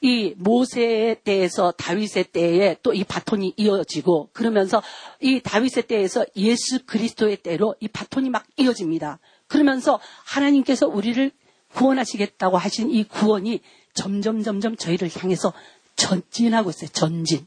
[0.00, 4.82] 이 모세의 때에서 다윗의 때에 또 이 바톤이 이어지고 그러면서
[5.20, 9.18] 이 다윗의 때에서 예수 그리스도의 때로 이 바톤이 막 이어집니다.
[9.48, 11.30] 그러면서 하나님께서 우리를
[11.74, 13.60] 구원하시겠다고 하신 이 구원이
[13.94, 15.52] 점점 점점 저희를 향해서
[15.96, 16.88] 전진하고 있어요.
[16.92, 17.46] 전진.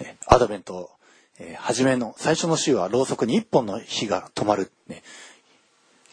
[0.00, 0.90] ねアドベント、
[1.38, 5.02] えー初めの最初の週はろうそくに一本の火が灯る、ね、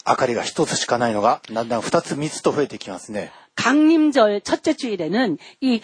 [0.07, 3.31] 明かりが一つしかないのがだんだん二つ三つと増えてきますね。
[3.55, 5.81] 강림절 첫째 주일에는 이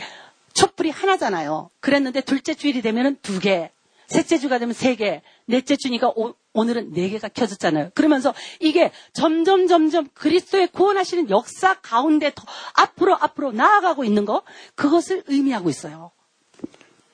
[0.53, 1.69] 촛불이 하나잖아요.
[1.81, 3.71] 그랬는데 둘째 주일이 되면은 두 개,
[4.09, 7.91] 셋째 주가 되면 세 개, 넷째 주니까 오, 오늘은 네 개가 켜졌잖아요.
[7.95, 14.43] 그러면서 이게 점점 점점 그리스도의 구원하시는 역사 가운데 더 앞으로 앞으로 나아가고 있는 거
[14.75, 16.11] 그것을 의미하고 있어요.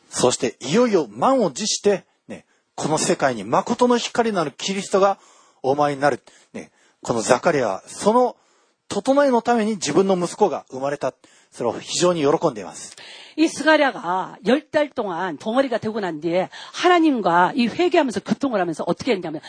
[0.10, 2.46] そしていよいよ満を持して、ね、
[2.76, 5.18] この世界に誠の光なるキリストが
[5.64, 6.22] お前になる。
[6.54, 8.36] ね、このザカリアはその
[8.90, 11.14] 整えのために自分の息子が生まれた。
[11.56, 12.96] それを非常に喜んでいます。
[13.38, 19.12] 이 스가랴가 열 달 동안 덩어리가 되고 난 뒤에 하나님과 이 회개하면서 교통을 하면서 어떻게
[19.12, 19.42] 했냐면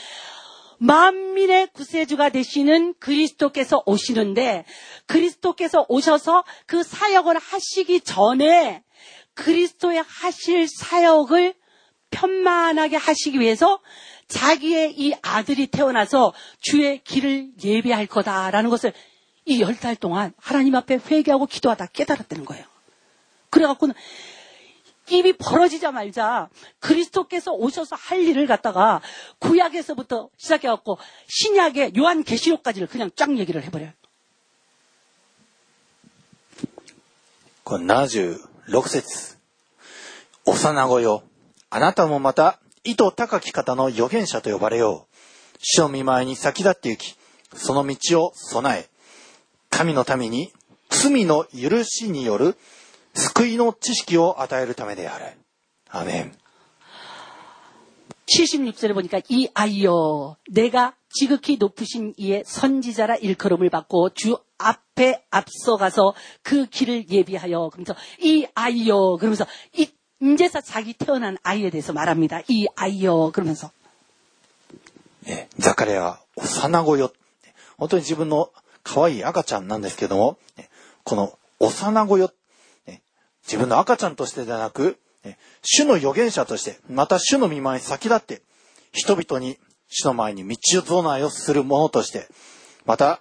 [0.79, 4.64] 만민의 구세주가 되시는 그리스도께서 오시는데
[5.07, 8.83] 그리스도께서 오셔서 그 사역을 하시기 전에
[9.35, 11.55] 그리스도의 하실 사역을
[12.11, 13.81] 편만하게 하시기 위해서
[14.27, 18.93] 자기의 이 아들이 태어나서 주의 길을 예비할 거다라는 것을
[19.47, 22.64] 이 열 달 동안 하나님 앞에 회개하고 기도하다 깨달았다는 거예요.
[23.51, 23.95] 그래갖고는
[25.11, 26.49] 입이 벌어지자마자
[26.79, 29.01] 그리스도께서 오셔서 할 일을 갖다가
[29.41, 30.99] 구약에서부터 시작해갖고
[31.29, 33.93] 신약의 요한 계시록까지를 그냥 쫙 얘기를 해버려요.
[37.64, 39.39] この76節
[40.45, 41.23] 幼子よ。
[41.70, 45.59] あなたもまた、意図高き方の預言者と呼ばれよう。
[45.61, 47.16] 主の見舞いに先立って行き、
[47.55, 48.89] その道を備え、
[49.70, 50.53] 神のために
[50.89, 52.57] 罪の許しによる
[53.14, 55.25] 救いの知識を与えるためである。
[55.91, 56.33] アーメン。
[58.27, 66.66] 76절에 보니까 이 아이여 내가 지극히 높으신 이의 선지자라 일컬음을 받고 주 앞에 앞서가서 그
[66.66, 69.45] 길을 예비하여 그러면서 이 아이여 그러면서
[69.75, 72.41] 이 인제서 자기 태어난 아이에 대해서 말합니다.
[72.49, 73.70] 이 아이여 그러면서
[75.27, 77.12] えザカリアは幼子よ。
[77.77, 78.51] 本当に自分の
[78.88, 80.38] 可愛い赤ちゃんなんですけども、
[81.04, 82.32] この幼子よ、
[83.44, 84.98] 自分の赤ちゃんとしてではなく、
[85.62, 88.42] 主の預言者として、また主の見舞いに先立って、
[88.94, 89.58] 人々に
[89.90, 92.28] 主の前に道備えをする者として、
[92.86, 93.20] また、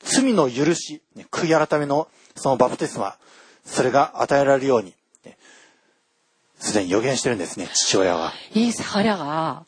[0.00, 3.16] 罪の許し、悔い改めのそのバプテスマ、
[3.64, 4.94] それが与えられるように、
[6.58, 8.32] すでに予言してるんですね、父親は。
[9.18, 9.66] が、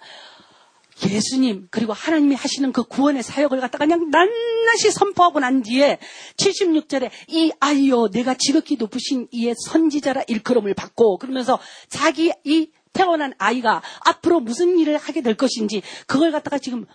[1.05, 5.99] 예수님 그리고 하나님이 하시는 그 구원의 사역을 갖다가 그냥 낱낱이 선포하고 난 뒤에
[6.39, 13.83] 76절에 이 아이요 내가 지극히 높으신 이의 선지자라 일컬음을 받고 그러면서 자기 이 태어난 아이가
[14.07, 16.87] 앞으로 무슨 일을 하게 될 것인지 그걸 갖다가 지금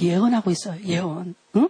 [0.00, 0.80] 예언하고 있어요.
[0.84, 1.34] 예언.
[1.56, 1.68] 응?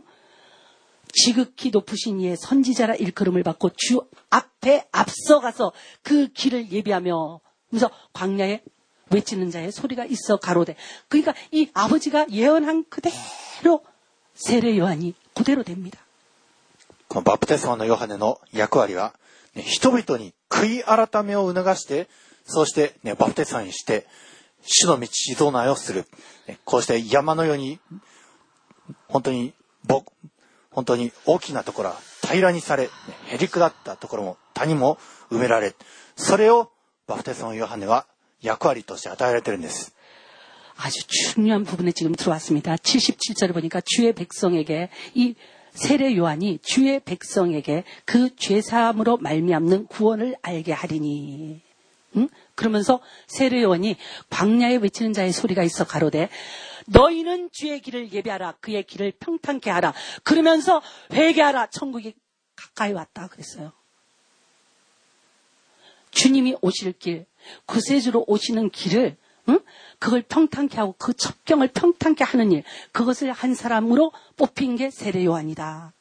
[1.13, 7.41] 지극히 높으신 이의 선지자라 일컬음을 받고 주 앞에 앞서가서 그 길을 예비하며
[7.71, 8.63] 그래서 광야에
[9.10, 10.76] 외치는 자의 소리가 있어 가로되.
[11.10, 13.84] 그러니까 이 아버지가 예언한 그대로
[14.34, 16.00] 세례 요한이 그대로 됩니다.
[17.12, 19.14] このバプテスマのヨハネの役割は、
[19.54, 22.08] ね、人々に悔い改めを促して、
[22.46, 24.08] そして、ね、バプテスマにして、
[24.62, 26.06] 主の道導内をする。
[26.48, 27.80] ねこうして山のように、
[29.10, 29.54] 本当に、
[29.86, 30.06] ぼ
[30.72, 32.90] 本当に大きなところは平らにされ、ね
[33.28, 34.98] へり下ったところも谷も
[35.30, 35.76] 埋められ、
[36.16, 36.72] それを
[37.08, 38.06] バプテスマのヨハネは
[38.46, 39.94] 役割として与えられてるんです。
[40.84, 42.76] 아주 중요한 부분에 지금 들어왔습니다.
[42.76, 45.36] 77절을 보니까 주의 백성에게 이
[45.72, 51.62] 세례 요한이 주의 백성에게 그 죄사함으로 말미암는 구원을 알게 하리니.
[52.18, 52.30] 응?
[52.56, 53.96] 그러면서 세례 요한이
[54.30, 56.30] 광야에 외치는 자의 소리가 있어 가로되
[56.88, 60.82] 너희는 주의 길을 예배하라 그의 길을 평탄케 하라 그러면서
[61.14, 62.16] 회개하라 천국이
[62.56, 63.72] 가까이 왔다 그랬어요.
[66.12, 67.26] 주님이 오실 길,
[67.66, 69.18] 구세주로 오시는 길을
[69.50, 69.60] 응?
[70.00, 75.94] 그걸 평탄케 하고 그 첩경을 평탄케 하는 일, 그것을 한 사람으로 뽑힌 게 세례 요한이다.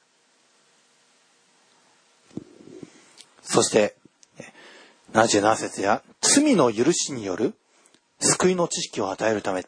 [3.43, 3.97] そして、
[4.39, 4.53] ね
[5.13, 7.55] 77節や罪の許しによる
[8.21, 9.67] 救いの知識を与えるため、ね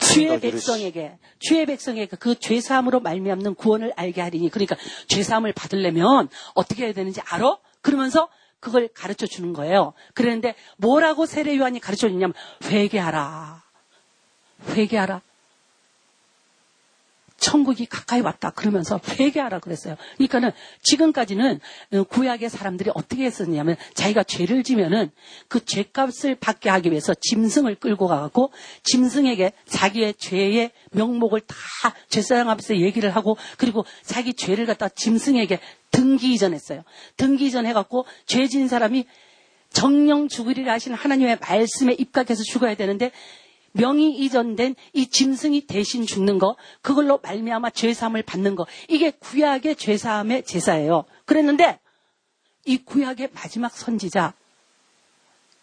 [0.00, 4.76] 罪 주의 の許し、 백성에게 주의 백성에게 그 죄사함으로 말미암는 구원을 알게 하리니 그러니까
[5.08, 7.58] 죄사함을 받으려면 어떻게 해야 되는지 알아?
[7.80, 8.28] 그러면서
[8.61, 9.93] 그걸 가르쳐 주는 거예요.
[10.13, 12.33] 그랬는데 뭐라고 세례 요한이 가르쳐 주냐면
[12.63, 13.63] 회개하라.
[14.69, 15.21] 회개하라.
[17.41, 18.51] 천국이 가까이 왔다.
[18.51, 19.97] 그러면서 회개하라 그랬어요.
[20.15, 20.51] 그러니까는
[20.83, 21.59] 지금까지는
[21.93, 25.11] 어, 구약의 사람들이 어떻게 했었냐면 자기가 죄를 지면은
[25.47, 31.55] 그 죄값을 받게 하기 위해서 짐승을 끌고 가고 짐승에게 자기의 죄의 명목을 다
[32.09, 36.83] 죄사장 앞에서 얘기를 하고 그리고 자기 죄를 갖다 짐승에게 등기 이전했어요.
[37.17, 39.05] 등기 이전해갖고 죄진 사람이
[39.73, 43.11] 정령 죽으리라 하시는 하나님의 말씀에 입각해서 죽어야 되는데
[43.73, 50.43] 명의 이전된 이 짐승이 대신 죽는 거 그걸로 말미암아 죄사함을 받는 거 이게 구약의 죄사함의
[50.43, 51.05] 제사예요.
[51.25, 51.79] 그랬는데
[52.65, 54.33] 이 구약의 마지막 선지자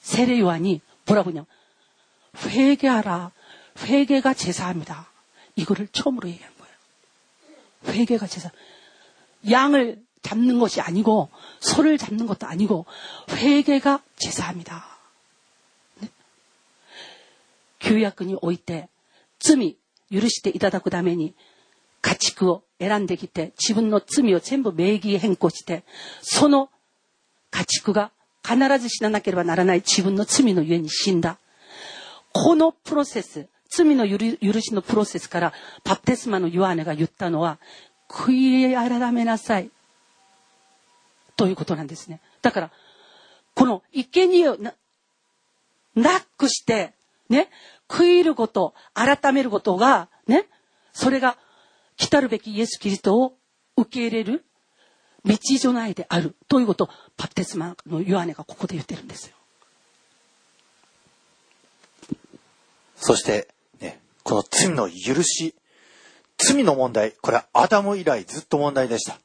[0.01, 1.45] 세례 요한이 뭐라고 하냐
[2.37, 3.33] 회개하라
[3.81, 5.11] 회개가 제사합니다.
[5.57, 7.95] 이거를 처음으로 얘기한 거예요.
[7.97, 8.51] 회개가 제사.
[9.49, 11.31] 양을 잡는 것이 아니고
[11.61, 12.87] 소를 잡는 것도 아니고
[13.31, 14.88] 회개가 제사합니다.
[17.79, 18.89] 旧約において
[19.39, 19.77] 罪
[20.11, 21.35] 許していただくために
[22.01, 25.85] 家畜を選んできて自分の罪を全部名義変更して
[26.23, 26.71] その
[27.51, 28.11] 家畜が
[28.49, 31.39] 必ず死ななければならない自分の罪のゆえに死んだ。
[32.33, 35.53] このプロセス、罪の許しのプロセスから
[35.85, 37.59] バプテスマのヨハネが言ったのは
[38.09, 39.71] 悔い改めなさい。
[41.37, 42.21] ということなんですね。
[42.43, 42.71] だから、
[43.55, 44.57] この生贄を
[45.95, 46.95] なくして、
[47.29, 47.51] ね、
[47.89, 50.47] 悔いること、改めることが、ね、
[50.93, 51.37] それが
[51.97, 53.35] 来たるべきイエス・キリストを
[53.77, 54.45] 受け入れる
[55.25, 59.37] 道備えであるということをバプテスマのヨハネがここで言ってるんですよ。
[62.97, 63.49] そして、
[63.81, 65.55] ね、この罪の許し、
[66.37, 69.19] 罪の問題、これはアダム以来ずっと問題でした。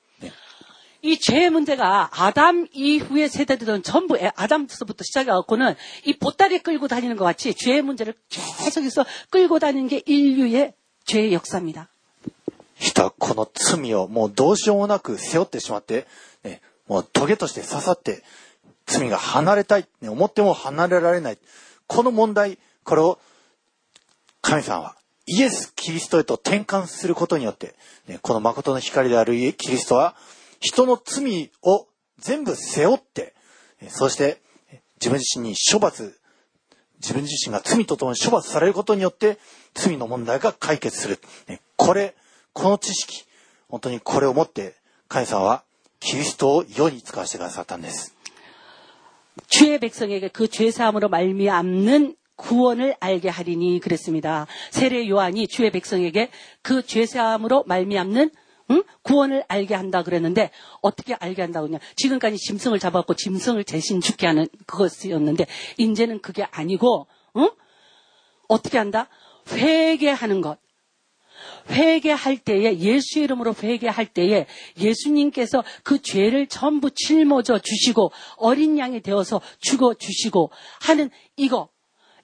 [1.02, 7.16] ね 이 죄의 문제가 아담 이후의 세대들은 전부 애- 아담부터 시작해갖고는 이 보따리 끌고 다니는
[7.16, 10.74] 것 같이 죄의 문제를 계속해서 끌고 다니는 게 인류의
[11.06, 11.88] 죄의 역사입니다.
[12.78, 16.06] 人はこの罪をもうどうしようもなく背負ってしまって、
[16.44, 18.22] ね、もうトゲとして刺さって、
[18.86, 21.38] 罪が離れたい、ね、思っても離れられない。
[21.86, 23.18] この問題、これを
[24.42, 24.96] 神様は
[25.26, 27.74] イエス・キリストへと転換することによって、
[28.06, 30.14] ね、この誠の光であるキリストは、
[30.62, 31.86] 人の罪を
[32.18, 33.34] 全部背負って、
[33.80, 34.40] えそして
[34.72, 36.18] え自分自身に処罰、
[37.00, 39.38] 自分自身が罪とともに処罰されることによって、
[39.74, 41.18] 罪の問題が解決する。
[41.46, 42.14] ねこれ、
[42.52, 43.24] この知識、
[43.68, 44.74] 本当にこれをもって、
[45.08, 45.62] 神様は
[46.00, 48.14] キリストを世に使わせてくださったんです。
[49.46, 54.46] 주의 백성에게 그 죄사함으로 말미암는 구원을 알게 하리니 그랬습니다.
[54.70, 56.30] 세례 요한이 주의 백성에게
[56.62, 58.30] 그 죄사함으로 말미암는
[58.71, 58.83] 응?
[59.01, 60.51] 구원을 알게 한다 그랬는데
[60.81, 65.45] 어떻게 알게 한다고 그냥 지금까지 짐승을 잡아갖고 짐승을 대신 죽게 하는 그것이었는데
[65.77, 67.07] 이제는 그게 아니고
[67.37, 67.49] 응?
[68.47, 69.09] 어떻게 한다?
[69.49, 70.57] 회개하는 것.
[71.69, 74.45] 회개할 때에 예수 이름으로 회개할 때에
[74.77, 80.51] 예수님께서 그 죄를 전부 짊어져 주시고 어린 양이 되어서 죽어 주시고
[80.81, 81.69] 하는 이거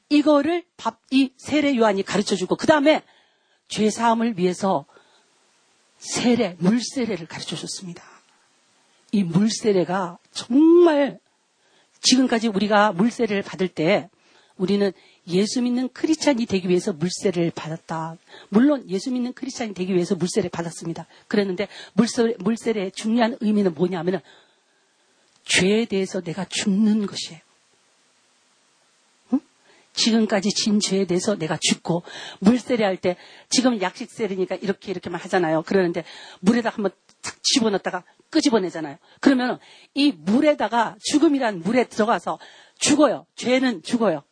[0.10, 3.04] 이거를 밥, 이 세례 요한이 가르쳐 주고 그 다음에
[3.68, 4.86] 죄 사함을 위해서
[6.00, 8.04] 세례 물세례를 가르쳐 줬습니다.
[9.12, 11.20] 이 물세례가 정말
[12.02, 14.10] 지금까지 우리가 물세례를 받을 때
[14.58, 14.92] 우리는
[15.28, 18.18] 예수 믿는 크리스찬이 되기 위해서 물세례를 받았다.
[18.50, 21.06] 물론 예수 믿는 크리스찬이 되기 위해서 물세례를 받았습니다.
[21.28, 24.20] 그랬는데 물세례, 물세례의 중요한 의미는 뭐냐면은
[25.46, 27.42] 죄에 대해서 내가 죽는 것이에요.
[29.90, 29.94] 응?
[29.94, 32.04] 지금까지 진 죄에 대해서 내가 죽고
[32.40, 33.18] 물세례 할 때
[33.50, 35.64] 지금 약식 세례니까 이렇게 이렇게만 하잖아요.
[35.64, 36.04] 그러는데
[36.42, 38.98] 물에다 한번 탁 집어넣었다가 끄집어내잖아요.
[39.20, 39.60] 그러면
[39.94, 42.40] 이 물에다가 죽음이란 물에 들어가서
[42.78, 43.26] 죽어요.
[43.36, 44.24] 죄는 죽어요.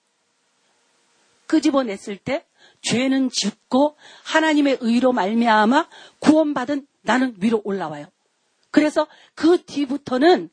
[1.47, 2.45] 끄집어냈을 때
[2.81, 5.87] 죄는 죽고 하나님의 의로 말미암아
[6.19, 8.07] 구원받은 나는 위로 올라와요.
[8.69, 10.49] 그래서 그 뒤부터는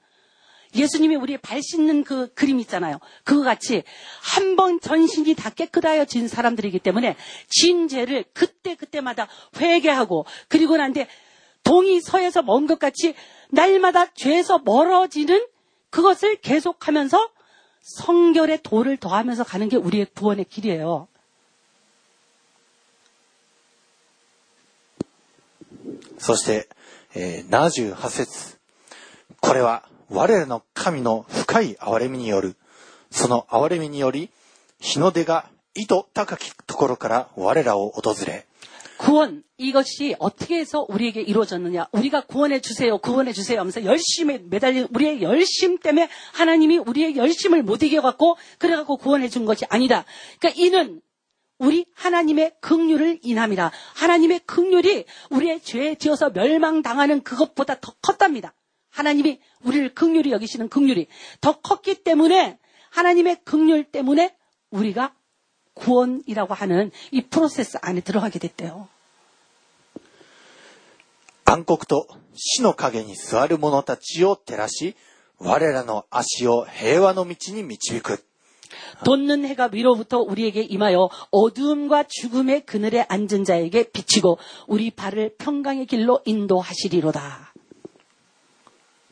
[0.75, 2.99] 예수님이 우리의 발 씻는 그 그림 있잖아요.
[3.23, 3.83] 그거 같이
[4.21, 7.15] 한 번 전신이 다 깨끗하여진 사람들이기 때문에
[7.47, 9.27] 진 죄를 그때 그때마다
[9.57, 11.07] 회개하고 그리고 난데
[11.63, 13.15] 동이 서에서 먼 것 같이
[13.49, 15.45] 날마다 죄에서 멀어지는
[15.89, 17.29] 그것을 계속하면서
[17.81, 21.07] 성결의 도를 더하면서 가는 게 우리의 구원의 길이에요.
[26.19, 26.67] そして、
[27.15, 28.57] えー78節
[29.41, 29.83] これは
[30.13, 32.55] 我らの神の深い憐れみによる。
[33.11, 34.29] その憐れみにより、
[34.79, 38.45] 日の出が意図高きところから我らを訪れ、
[38.99, 41.87] 구원 이것이 어떻게 해서 우리에게 이루어졌느냐?
[41.93, 47.81] 우리가 구원해 주세요, 구원해 주세요 하면서 열심히 매달린 우리의 열심 때문에 하나님이 우리의 열심을 못
[47.81, 50.03] 이겨 갖고 그래 갖고 구원해 준 것이 아니다.
[50.39, 51.01] 그러니까 이는
[51.59, 53.71] 우리 하나님의 긍휼을 인함이라.
[53.95, 58.53] 하나님의 긍휼이 우리의 죄에 지어서 멸망당하는 그것보다 더 컸답니다.
[58.93, 61.07] 하나님이 우리를 긍휼히 여기시는 긍휼이
[61.41, 62.59] 더 컸기 때문에
[62.91, 64.35] 하나님의 긍휼 때문에
[64.71, 65.13] 우리가
[65.73, 68.87] 구원이라고 하는 이 프로세스 안에 들어가게 됐대요.
[71.45, 74.95] 暗黒と死の影に座る者たちを照らし、
[75.39, 78.23] 我らの足を平和の道に導く。
[79.03, 84.37] 돋는 해가 위로부터 우리에게 임하여 어두움과 죽음의 그늘에 앉은 자에게 비치고
[84.67, 87.52] 우리 발을 평강의 길로 인도하시리로다.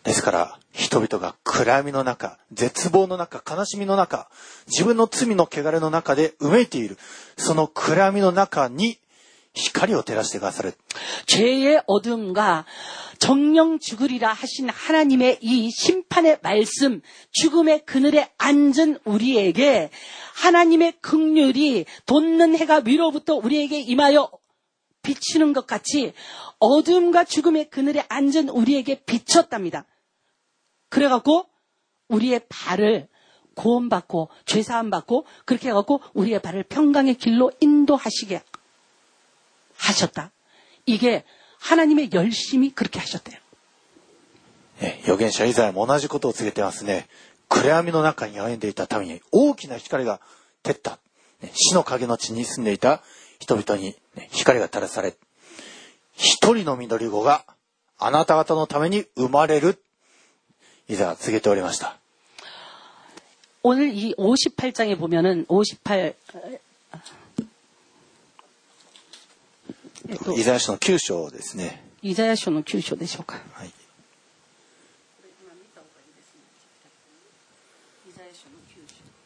[0.03, 4.29] ですから、人々が暗闇の中、絶望の中、悲しみの中、
[4.67, 6.97] 自分の罪の汚れの中でうめいている、
[7.37, 8.99] その暗闇の中に
[9.53, 10.75] 光を照らしてくださる。
[11.25, 12.65] 죄의 어둠과
[13.19, 19.89] 정령 죽으리라 하신 하나님의 이 심판의 말씀, 죽음의 그늘에 앉은 우리에게
[20.35, 24.29] 하나님의 극률이 돋는 해가 위로부터 우리에게 임하여
[25.01, 26.13] 비치는 것 같이
[26.59, 29.85] 어둠과 죽음의 그늘에 앉은 우리에게 비쳤답니다.
[30.91, 31.47] 그래갖고
[32.07, 33.07] 우리의 발을
[33.55, 38.41] 구원받고 죄사함 받고 그렇게 해갖고 우리의 발을 평강의 길로 인도하시게
[39.75, 40.31] 하셨다.
[40.85, 41.23] 이게
[41.59, 43.39] 하나님의 열심히 그렇게 하셨대요.
[44.79, 47.07] え預言者イザヤも同じことを告げてますね。
[47.49, 50.19] 暗闇の中に歩んでいたために大きな光が
[50.61, 50.99] 照った。
[51.41, 53.01] ね死の影の地に住んでいた
[53.39, 55.15] 人々にね光が照らされ、
[56.13, 57.45] 一人の緑子が
[57.97, 59.81] あなた方のために生まれる。
[60.91, 61.97] イザヤは告げておりました。
[63.63, 66.15] 오늘 이 58장에 보면은 58
[70.09, 71.83] えっとイザヤ書の9章ですね。
[72.01, 73.41] イザヤ書の9章でしょうか。
[73.53, 73.71] はい。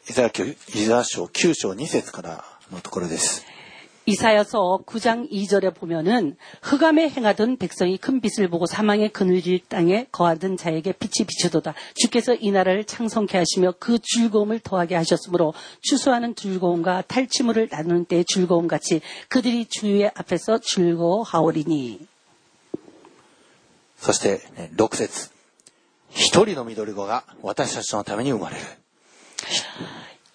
[0.08, 3.44] イザヤ9イザヤ書9章2節からのところです。
[4.06, 10.92] 이사여서 9장 2절에 보면은 흑암에 행하던 백성이 큰 빛을 보고 사망의 그늘질 땅에 거하던 자에게
[10.92, 11.74] 빛이 비추도다.
[11.94, 18.66] 주께서 이 나라를 창성케 하시며 그 즐거움을 더하게 하셨으므로 추수하는 즐거움과 탈취물을 나누는 때의 즐거움
[18.66, 22.08] 같이 그들이 주의 앞에서 즐거워하오리니.
[24.02, 25.30] そして、ね6節
[26.10, 28.62] 一人の緑子が私たちのために生まれる。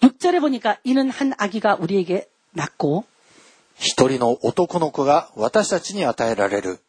[0.00, 3.04] 6절에 보니까 이는 한 아기가 우리에게 낳고
[3.76, 6.80] 一人の男の子が私たちに与えられる。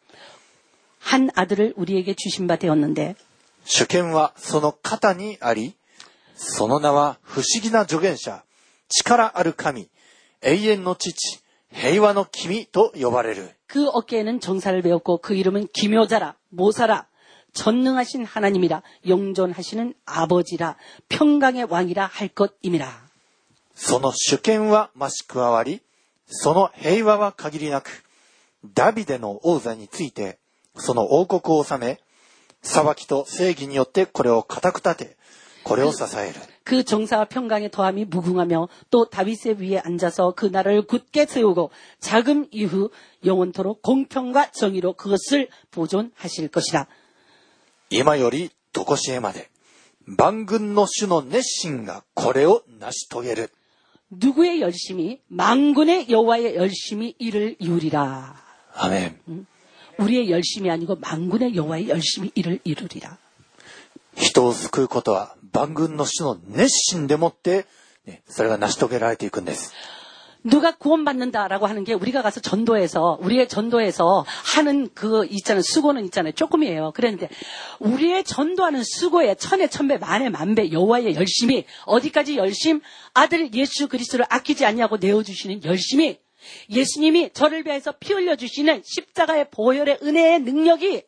[0.98, 3.14] 한 아들을 우리에게 주신 바 되었는데
[3.64, 5.74] 主権はその肩にあり、
[6.34, 8.42] その名は不思議な助言者、
[8.88, 9.88] 力ある神、
[10.42, 11.40] 永遠の父、
[11.72, 13.54] 平和の君と呼ばれる。
[13.66, 17.06] 그 어깨에는 정사를 배웠고 그 이름은 기묘자라 모사라
[17.52, 20.76] 전능하신 하나님이라 영존하시는 아버지라
[21.08, 23.10] 평강의 왕이라 할 것임이라.
[23.74, 25.80] その主権は増し加わり、
[26.26, 28.04] その平和は限りなく、
[28.74, 30.38] ダビデの王座について、
[30.76, 32.00] その王国を治め、
[32.62, 35.16] 裁きと正義によってこれを固く立て、
[35.64, 36.40] これを支える。
[36.64, 42.90] 그 정사와 평강의 더함이 무궁하며 또 다윗의 위에 앉아서 그 나라를 굳게 세우고 자금 이후
[43.24, 46.86] 영원토록 공평과 정의로 그것을 보존하실 것이라.
[47.90, 49.50] 今より常しえまで、
[50.06, 53.52] 万軍の主の熱心がこれを成し遂げる。
[54.14, 58.36] 누구의 열심이 망군의 여호와의 열심이 이를 이루리라.
[58.74, 59.46] アメン。
[59.98, 63.18] 우리의 열심이 아니고 망군의 여호와의 열심이 이를 이루리라.
[64.16, 67.66] 人を救うことは万軍の主の熱心でもって、
[68.06, 69.72] ねそれが成し遂げられていくんです。
[70.45, 74.25] 누가 구원받는다라고 하는 게 우리가 가서 전도해서 우리의 전도해서
[74.55, 76.91] 하는 그 있잖아요 수고는 있잖아요 조금이에요.
[76.91, 77.29] 그랬는데
[77.79, 82.81] 우리의 전도하는 수고에 천에 천배 만에 만배 여호와의 열심이 어디까지 열심
[83.13, 86.19] 아들 예수 그리스도를 아끼지 않냐고 내어 주시는 열심이
[86.69, 91.03] 예수님이 저를 배해서 피 흘려 주시는 십자가의 보혈의 은혜의 능력이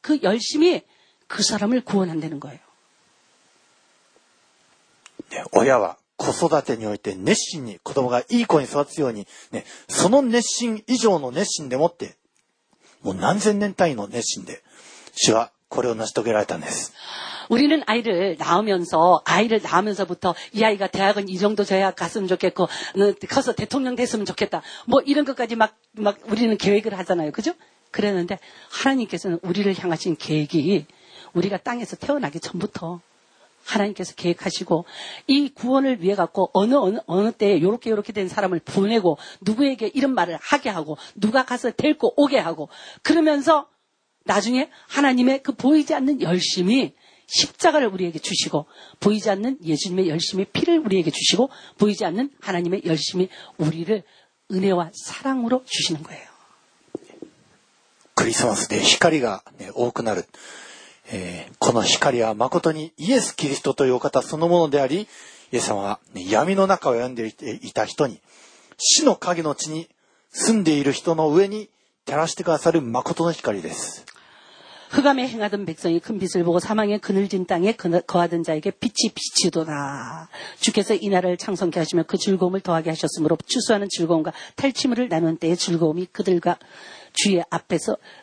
[0.00, 0.80] 그 열심이
[1.26, 2.58] 그 사람을 구원한다는 거예요.
[5.30, 12.15] 네, 오야와 子育てにおいて熱心に子供がいい子に育つように、ね、その熱心以上の熱心でもって、
[13.01, 14.61] もう何千年単位の熱心で、
[15.13, 16.93] 主はこれを成し遂げられたんです。
[17.49, 22.69] 우리는 아이를 낳으면서 아이를 낳으면서부터 이 아이가 대학은 이 정도 돼야 갔으면 좋겠고 어,
[23.27, 24.61] 커서 대통령 됐으면 좋겠다.
[24.85, 27.31] 뭐 이런 것까지 막 막 우리는 계획을 하잖아요.
[27.31, 27.53] 그죠?
[27.91, 28.39] 그랬는데
[28.69, 30.85] 하나님께서는 우리를 향하신 계획이
[31.33, 33.01] 우리가 땅에서 태어나기 전부터
[33.65, 34.85] 하나님께서 계획하시고
[35.27, 40.13] 이 구원을 위해 갖고 어느 어느 어느 때에 요렇게 요렇게 된 사람을 보내고 누구에게 이런
[40.15, 42.69] 말을 하게 하고 누가 가서 데리고 오게 하고
[43.03, 43.67] 그러면서
[44.25, 46.93] 나중에 하나님의 그 보이지 않는 열심이
[47.27, 48.65] 십자가를 우리에게 주시고
[48.99, 54.03] 보이지 않는 예수님의 열심히 피를 우리에게 주시고 보이지 않는 하나님의 열심히 우리를
[54.51, 56.29] 은혜와 사랑으로 주시는 거예요.
[58.19, 60.25] クリスマスで光が、ね、多くなる。
[61.11, 65.07] えーこの光は誠にイエス・キリストというお方そのものであり、
[65.51, 68.19] イエス様は、ね闇の中を病んでいた人に、
[68.77, 69.87] 死の影の地に
[70.31, 71.69] 住んでいる人の上に
[72.05, 74.05] 照らしてくださる誠の光です。
[74.89, 80.29] 흑암에 행하던 백성이 큰 빛을 보고 사망의 그늘진 땅에 그- 거하던 자에게 빛이 비치도다.
[80.59, 86.07] 주께서 이 나라를 창성케 하시며 그 즐거움을 더하게 하셨으므로 추수하는 즐거움과 탈취물을 나누는 때의 즐거움이
[86.11, 86.57] 그들과
[87.13, 88.22] 주의 앞에서 응?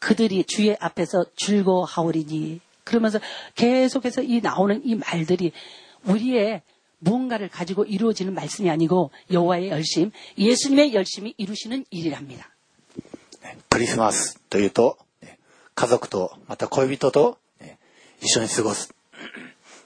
[0.00, 2.60] 그들이 주의 앞에서 즐거워하오리니.
[2.84, 3.18] 그러면서
[3.56, 5.52] 계속해서 이 나오는 이 말들이
[6.04, 6.62] 우리의
[6.98, 12.48] 무언가를 가지고 이루어지는 말씀이 아니고 여호와의 열심, 예수님의 열심이 이루시는 일이랍니다.
[13.42, 15.38] ねクリスマスというと、ね
[15.74, 17.78] 家族と、また恋人と、ね
[18.20, 18.94] 一緒に過ごす。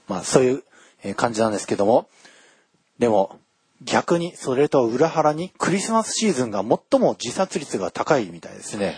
[0.07, 0.63] まあ、そういう
[1.03, 2.07] えー感じなんですけども、
[2.99, 3.39] でも、
[3.83, 8.97] 逆にそれと裏腹にクリスマスシーズンが最も自殺率が高いみたいですね。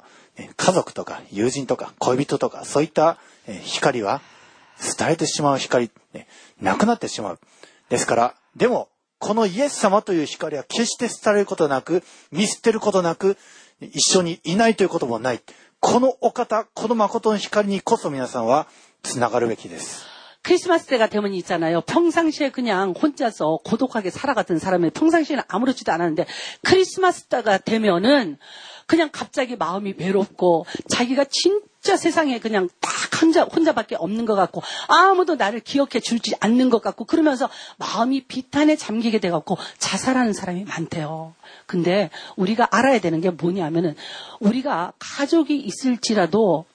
[0.35, 3.17] 家族とか友人とか恋人とか、そういった、
[3.63, 4.21] 光は、
[4.97, 5.91] 伝えてしまう光、
[6.59, 7.39] なくなってしまう。
[7.89, 13.37] ですから、でも、このイエス様という光は決して廃れることなく、見捨てることなく、
[13.79, 15.41] 一緒にいないということもない。
[15.79, 18.67] このお方、この誠の光にこそ皆さんは
[19.03, 20.10] つながるべきです。
[20.43, 21.81] 크리스마스 때가 되면 있잖아요.
[21.81, 26.25] 평상시에 그냥 혼자서 고독하게 살아갔던 사람이 평상시에는 아무렇지도 않았는데
[26.63, 28.37] 크리스마스 때가 되면은
[28.87, 35.35] 그냥 갑자기 마음이 외롭고 자기가 진짜 세상에 그냥 딱 혼자 혼자밖에 없는 것 같고 아무도
[35.35, 41.35] 나를 기억해 주지 않는 것 같고 그러면서 마음이 비탄에 잠기게 돼 갖고 자살하는 사람이 많대요.
[41.67, 43.95] 근데 우리가 알아야 되는 게 뭐냐면은
[44.39, 46.65] 우리가 가족이 있을지라도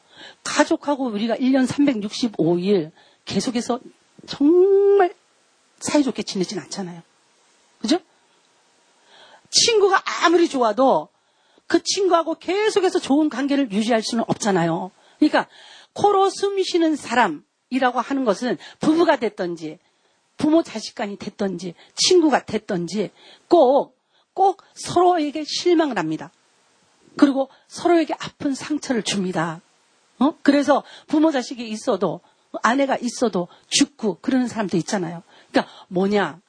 [0.45, 2.93] 가족하고 우리가 1년 365일
[3.27, 3.81] 계속해서
[4.27, 5.15] 정말
[5.81, 7.03] 사이좋게 지내진 않잖아요.
[7.81, 7.99] 그죠?
[9.51, 11.09] 친구가 아무리 좋아도
[11.67, 14.91] 그 친구하고 계속해서 좋은 관계를 유지할 수는 없잖아요.
[15.19, 15.49] 그러니까
[15.93, 19.79] 코로 숨 쉬는 사람이라고 하는 것은 부부가 됐던지
[20.37, 23.11] 부모 자식 간이 됐던지 친구가 됐던지
[23.49, 23.99] 꼭,
[24.35, 26.31] 꼭 서로에게 실망을 합니다.
[27.17, 29.63] 그리고 서로에게 아픈 상처를 줍니다.
[30.19, 30.35] 어?
[30.43, 32.21] 그래서 부모 자식이 있어도
[32.63, 35.23] 아내가 있어도 죽고 그러는 사람도 있잖아요.
[35.51, 36.41] 그러니까 뭐냐?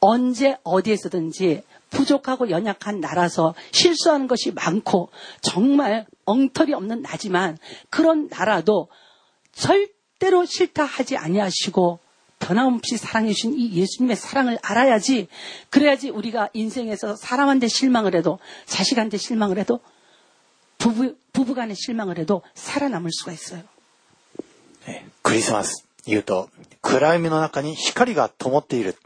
[0.00, 5.10] 언제 어디에서든지 부족하고 연약한 나라서 실수하는 것이 많고
[5.40, 7.58] 정말 엉터리 없는 나지만
[7.88, 8.88] 그런 나라도
[9.52, 12.00] 절대로 싫다 하지 아니하시고
[12.40, 15.28] 변함없이 사랑해 주신 이 예수님의 사랑을 알아야지
[15.70, 19.78] 그래야지 우리가 인생에서 사람한테 실망을 해도 자식한테 실망을 해도
[20.78, 23.62] 부부 부부간에 실망을 해도 살아남을 수가 있어요.
[25.22, 26.48] クリスマス言うと
[26.80, 28.96] 暗闇の中に光が灯っている。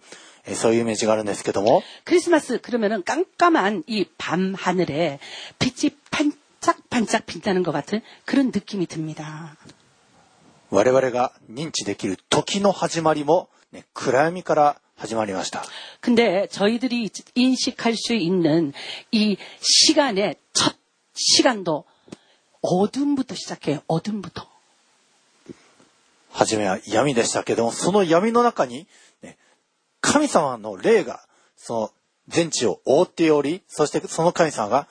[0.54, 1.82] そういうイメージがあるんですけども。
[2.04, 5.18] クリスマス、그러면은깜깜한이밤하늘에
[5.58, 9.56] 빛이반짝반짝빛나는것같은그런느낌이듭니 다。
[10.70, 15.64] 我々が認知できる時の始まりも、ね、暗闇から始まりました。
[16.00, 18.72] 근데저희들이인식할수있는
[19.10, 20.76] 이시간의첫
[21.14, 21.84] 시간도
[22.62, 24.55] 어둠부터시작해요어둠부터
[26.36, 28.88] 初めは闇でしたけども、その闇の中に、
[29.21, 29.38] ね、
[29.99, 31.21] 神様の霊が、
[31.55, 31.91] その
[32.27, 34.88] 全地を覆っており、そしてその神様が、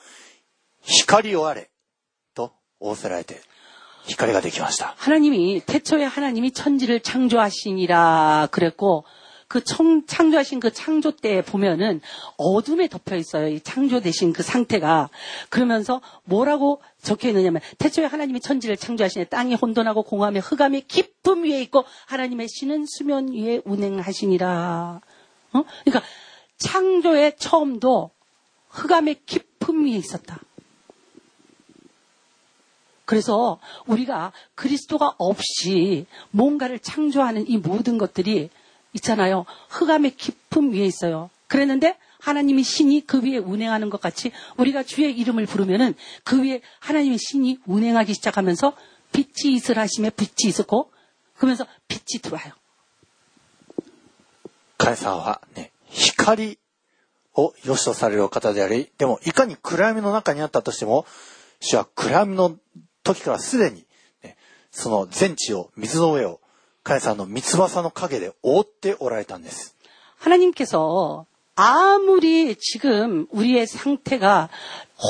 [0.81, 1.69] 光をあれ、
[2.33, 3.41] と仰せられて、
[4.05, 4.95] 光ができました。
[4.97, 9.05] 하나님이 태초에 하나님이 천지를 창조하시니라 그랬고
[9.48, 12.00] 그 청, 창조하신 그 창조 때에 보면은
[12.36, 13.48] 어둠에 덮여 있어요.
[13.48, 15.08] 이 창조되신 그 상태가.
[15.50, 21.84] 그러면서 뭐라고 적혀 있느냐면 태초에 하나님이 천지를 창조하시니 땅이 혼돈하고 공함에 흑암의 깊음 위에 있고
[22.06, 25.00] 하나님의 신은 수면 위에 운행하시니라.
[25.52, 25.64] 어?
[25.84, 26.06] 그러니까
[26.58, 28.10] 창조의 처음도
[28.70, 30.40] 흑암의 깊음 위에 있었다.
[33.04, 38.50] 그래서 우리가 그리스도가 없이 뭔가를 창조하는 이 모든 것들이
[38.95, 39.45] 있잖아요.
[39.69, 41.29] 흑암의 깊음 위에 있어요.
[41.47, 47.17] 그랬는데 하나님이 신이 그 위에 운행하는 것 같이 우리가 주의 이름을 부르면은 그 위에 하나님의
[47.17, 48.73] 신이 운행하기 시작하면서
[49.11, 50.91] 빛이 있을 하심에 빛이 있었고
[51.35, 52.53] 그러면서 빛이 들어와요.
[54.81, 56.57] 神様は、ね、光
[57.35, 61.05] を良しとされるお方であり、でも、いかに暗闇の中にあったとしても、
[61.59, 62.57] 主は暗闇の
[63.03, 63.85] 時からすでに、
[64.23, 64.37] ね、
[64.71, 66.39] その全地を、水の上を、
[66.85, 69.75] 神様の三翼の影で覆っておられたんです。
[70.17, 71.25] 하나님께서
[71.55, 74.49] 아무리 지금 우리의 상태가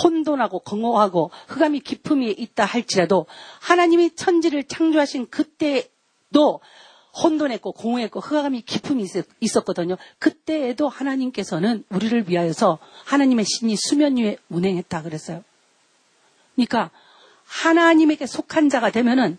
[0.04, 3.26] 혼돈하고 공허하고 흑암이 깊음 위에 있다 할지라도
[3.60, 6.62] 하나님이 천지를 창조하신 그때도
[7.24, 9.10] 혼돈했고 공허했고 흑암이 깊음이 있-
[9.42, 9.98] 있었거든요.
[10.18, 15.44] 그때에도 하나님께서는 우리를 위하여서 하나님의 신이 수면 위에 운행했다 그랬어요.
[16.56, 16.90] 그러니까
[17.46, 19.38] 하나님에게 속한 자가 되면은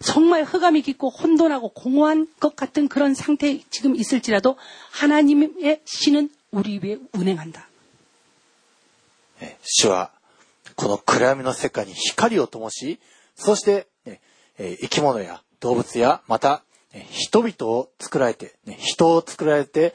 [0.00, 4.56] 정말 흑암이 깊고 혼돈하고 공허한 것 같은 그런 상태에 지금 있을지라도
[4.90, 7.68] 하나님의 신은 우리 위에 운행한다.
[9.40, 10.10] え主は、
[10.76, 12.98] この暗闇の世界に光を灯し、
[13.34, 14.20] そして、ね
[14.58, 16.62] えー生き物や動物や、また、
[16.92, 19.94] ね人々を作られて、ね人を作られて、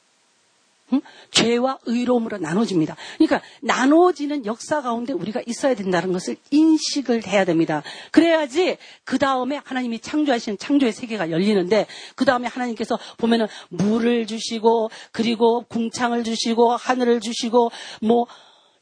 [0.93, 1.01] 응?
[1.31, 2.95] 죄와 의로움으로 나눠집니다.
[3.17, 7.83] 그러니까 나눠지는 역사 가운데 우리가 있어야 된다는 것을 인식을 해야 됩니다.
[8.11, 15.63] 그래야지 그 다음에 하나님이 창조하신 창조의 세계가 열리는데 그 다음에 하나님께서 보면은 물을 주시고 그리고
[15.69, 17.71] 궁창을 주시고 하늘을 주시고
[18.01, 18.27] 뭐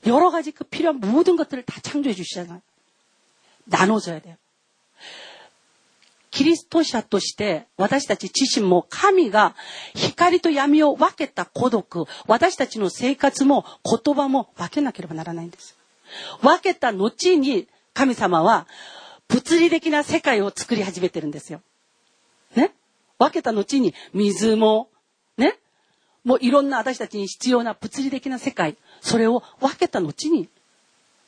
[0.06, 2.62] 여러 가지 그 필요한 모든 것들을 다 창조해 주시잖아요.
[3.66, 4.36] 나눠져야 돼요.
[6.32, 9.56] キリスト者として私たち自身も神が
[9.96, 15.78] 光と闇を分けた孤独、私たちの生活も言葉も分けなければならないんです。
[16.42, 18.68] 分けた後に神様は
[19.28, 21.62] 物理的な世界を作り始めてるんですよ。
[22.56, 22.74] ね？
[23.18, 24.90] 分けた後に水も、
[25.38, 25.58] ね？
[26.24, 30.50] もういろんな私たちに必要な物理的な世界、それを分けた後に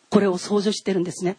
[0.10, 1.38] これを創造してるんですね。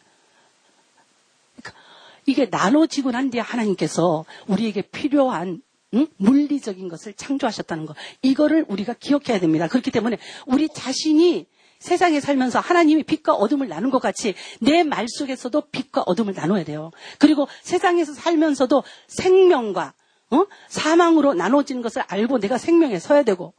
[2.27, 5.63] 이게 나눠지고 난 뒤에 하나님께서 우리에게 필요한
[5.95, 6.07] 응?
[6.17, 7.97] 물리적인 것을 창조하셨다는 것.
[8.23, 9.69] 이거를 우리가 기억해야 됩니다.
[9.69, 11.47] 그렇기 때문에 우리 자신이
[11.81, 16.93] 세상에 살면서 하나님이 빛과 어둠을 나눈 것 같이 내 말 속에서도 빛과 어둠을 나눠야 돼요.
[17.19, 19.93] 그리고 세상에서 살면서도 생명과
[20.31, 20.47] 어?
[20.69, 23.53] 사망으로 나눠지는 것을 알고 내가 생명에 서야 되고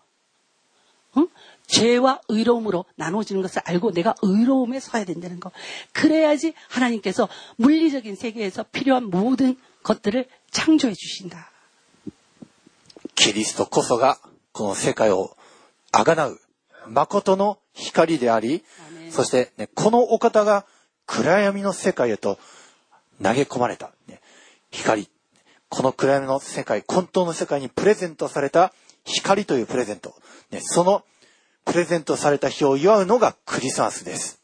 [1.15, 1.27] 어?
[1.66, 5.52] 죄와 의로움으로 나눠지는 것을 알고 내가 의로움에 서야 된다는 거.
[5.92, 11.50] 그래야지 하나님께서 물리적인 세계에서 필요한 모든 것들을 창조해 주신다.
[13.14, 14.18] キリストこそが、
[14.52, 15.36] この世界を
[15.90, 16.38] あがなう、
[16.86, 18.64] 誠の光であり、
[19.10, 20.64] そして、ね、このお方が
[21.04, 22.38] 暗闇の世界へと
[23.22, 23.90] 投げ込まれた。
[24.06, 24.20] ね、
[24.70, 25.08] 光。
[25.68, 28.72] この暗闇の世界、混沌の世界にプレゼントされた
[29.04, 30.14] 光というプレゼント。
[30.50, 31.02] ね、その
[31.64, 34.38] プレゼントされた日を祝うのがクリスマスです。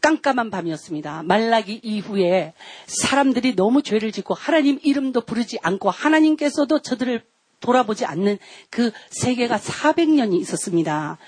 [0.00, 1.24] 깜깜한 밤이었습니다.
[1.24, 2.54] 말라기 이후에
[2.86, 7.24] 사람들이 너무 죄를 짓고 하나님 이름도 부르지 않고 하나님께서도 저들을
[7.58, 8.38] 돌아보지 않는
[8.70, 11.18] 그 세계가 400년이 있었습니다.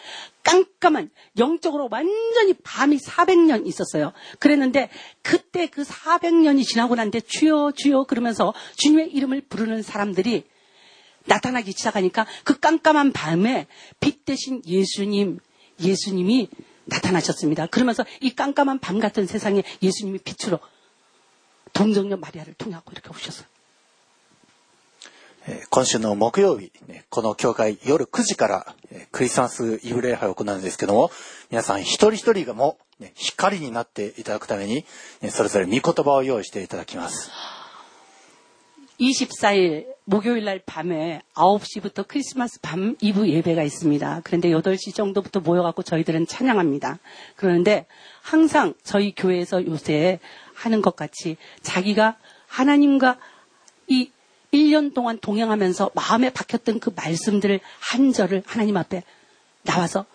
[0.44, 4.12] 깜깜한 영적으로 완전히 밤이 400년 있었어요.
[4.38, 4.90] 그랬는데
[5.22, 10.44] 그때 그 400년이 지나고 난데 주여 주여 그러면서 주님의 이름을 부르는 사람들이
[11.26, 13.66] 나타나기 시작하니까 그 깜깜한 밤에
[14.00, 15.38] 빛 대신 예수님,
[15.80, 16.48] 예수님이
[16.86, 17.66] 나타나셨습니다.
[17.66, 20.58] 그러면서 이 깜깜한 밤 같은 세상에 예수님이 빛으로
[21.74, 23.46] 동정녀 마리아를 통하고 이렇게 오셨어요.
[25.48, 31.10] えー今週の木曜日、ねこの教会夜9時からえークリスマスイブ礼拝を行うんですけども、
[31.50, 34.84] 皆さん一人一人がも、ね光になっていただくために、
[35.22, 37.30] ねそれぞれ御言葉を用意していただきます。
[39.03, 44.21] 24일 목요일 날 밤에 9시부터 크리스마스 밤 이브 예배가 있습니다.
[44.23, 46.99] 그런데 8시 정도부터 모여갖고 저희들은 찬양합니다.
[47.35, 47.85] 그런데
[48.21, 50.19] 항상 저희 교회에서 요새
[50.53, 53.17] 하는 것 같이 자기가 하나님과
[53.87, 54.09] 이
[54.53, 59.03] 1년 동안 동행하면서 마음에 박혔던 그 말씀들을 한 절을 하나님 앞에
[59.63, 60.05] 나와서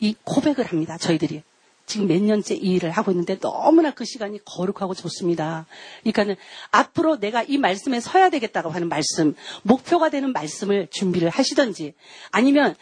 [0.00, 0.96] 이 고백을 합니다.
[0.96, 1.42] 저희들이.
[1.86, 5.66] 지금 몇 년째 이 일을 하고 있는데 너무나 그 시간이 거룩하고 좋습니다.
[6.00, 6.36] 그러니까는
[6.70, 11.94] 앞으로 내가 이 말씀에 서야 되겠다고 하는 말씀, 목표가 되는 말씀을 준비를 하시든지
[12.30, 12.74] 아니면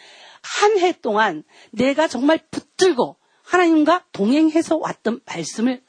[0.42, 5.82] 한 해 동안 내가 정말 붙들고 하나님과 동행해서 왔던 말씀을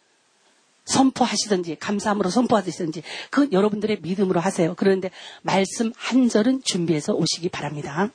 [0.86, 4.74] 선포하시든지 감사함으로 선포하시든지 그 여러분들의 믿음으로 하세요.
[4.76, 5.10] 그런데
[5.42, 8.10] 말씀 한 절은 준비해서 오시기 바랍니다.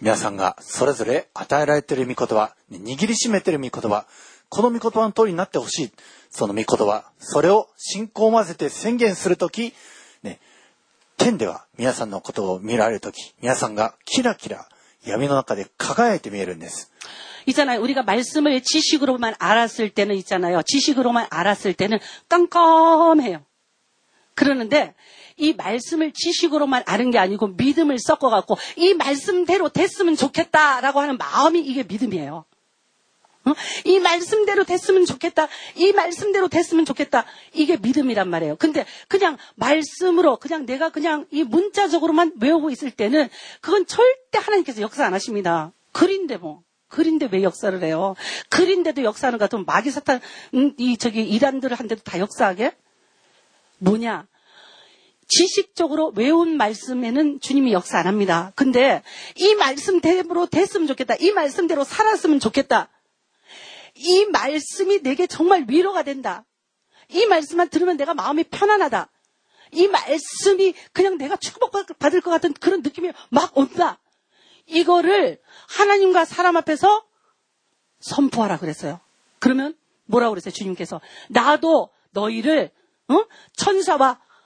[0.00, 4.06] 皆さんがそれぞれ与えられている御言葉、ね握りしめている御言葉、
[4.48, 5.92] この御言葉の通りになってほしい。
[6.30, 9.72] その御言葉、それを信仰を混ぜて宣言するとき、
[10.22, 10.38] ね、
[11.16, 14.68] 天では皆さんのことを見られるとき、皆さんがキラキラ
[15.04, 16.90] 闇の中で輝いて見えるんです。
[17.46, 17.80] 있잖아요.
[17.80, 20.62] 우리가 말씀을 지식으로만 알았을 때는 있잖아요.
[20.62, 21.98] 지식으로만 알았을 때는
[22.28, 23.44] 깜깜해요.
[24.34, 24.94] 그러는데
[25.41, 31.83] 이 말씀을 지식으로만 아는 게 아니고 믿음을 섞어갖고 이 말씀대로 됐으면 좋겠다라고 하는 마음이 이게
[31.83, 32.45] 믿음이에요.
[33.43, 33.53] 어?
[33.85, 35.47] 이 말씀대로 됐으면 좋겠다.
[35.75, 37.25] 이 말씀대로 됐으면 좋겠다.
[37.53, 38.55] 이게 믿음이란 말이에요.
[38.57, 43.27] 근데 그냥 말씀으로 그냥 내가 그냥 이 문자적으로만 외우고 있을 때는
[43.61, 45.71] 그건 절대 하나님께서 역사 안 하십니다.
[45.91, 46.61] 글인데 뭐.
[46.87, 48.15] 글인데 왜 역사를 해요?
[48.49, 50.19] 글인데도 역사하는 것 같으면 마귀 사탄,
[50.53, 52.75] 음, 이, 저기, 이단들을 한데도 다 역사하게?
[53.79, 54.27] 뭐냐?
[55.31, 58.51] 지식적으로 외운 말씀에는 주님이 역사 안 합니다.
[58.55, 59.01] 근데
[59.35, 61.15] 이 말씀대로 됐으면 좋겠다.
[61.19, 62.89] 이 말씀대로 살았으면 좋겠다.
[63.95, 66.45] 이 말씀이 내게 정말 위로가 된다.
[67.07, 69.09] 이 말씀만 들으면 내가 마음이 편안하다.
[69.73, 73.99] 이 말씀이 그냥 내가 축복받을 것 같은 그런 느낌이 막 온다.
[74.65, 77.05] 이거를 하나님과 사람 앞에서
[78.01, 78.99] 선포하라 그랬어요.
[79.39, 79.75] 그러면
[80.05, 80.51] 뭐라고 그랬어요?
[80.51, 82.71] 주님께서 나도 너희를
[83.07, 83.25] 어?
[83.55, 84.19] 천사와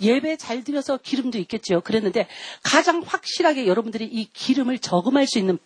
[0.00, 1.80] 예배 잘 드려서 기름도 있겠죠.
[1.80, 2.28] 그랬는데
[2.62, 5.58] 가장 확실하게 여러분들이 이 기름을 저금할 수 있는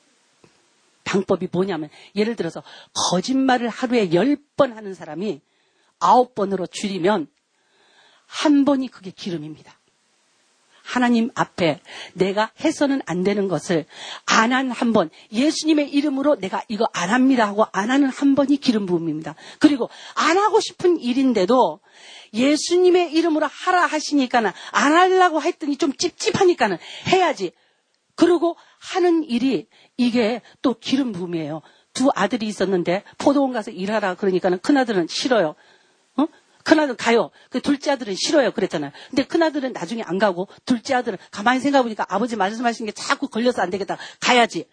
[1.04, 2.62] 방법이 뭐냐면 예를 들어서
[3.10, 5.40] 거짓말을 하루에 열 번 하는 사람이
[5.98, 7.26] 아홉 번으로 줄이면
[8.26, 9.72] 한 번이 그게 기름입니다.
[10.92, 11.80] 하나님 앞에
[12.14, 13.86] 내가 해서는 안 되는 것을
[14.26, 18.58] 안 한 한 번, 예수님의 이름으로 내가 이거 안 합니다 하고 안 하는 한 번이
[18.58, 19.34] 기름 부음입니다.
[19.58, 21.80] 그리고 안 하고 싶은 일인데도
[22.34, 26.76] 예수님의 이름으로 하라 하시니까는 안 하려고 했더니 좀 찝찝하니까는
[27.08, 27.52] 해야지.
[28.14, 31.62] 그리고 하는 일이 이게 또 기름 부음이에요.
[31.94, 35.54] 두 아들이 있었는데 포도원 가서 일하라 그러니까는 큰아들은 싫어요.
[36.62, 36.64] 어?
[36.64, 37.30] 큰아들 가요.
[37.50, 38.52] 그 둘째 아들은 싫어요.
[38.52, 38.92] 그랬잖아요.
[39.10, 43.70] 근데 큰아들은 나중에 안 가고 둘째 아들은 가만히 생각해보니까 아버지 말씀하신 게 자꾸 걸려서 안
[43.70, 43.98] 되겠다.
[44.20, 44.66] 가야지.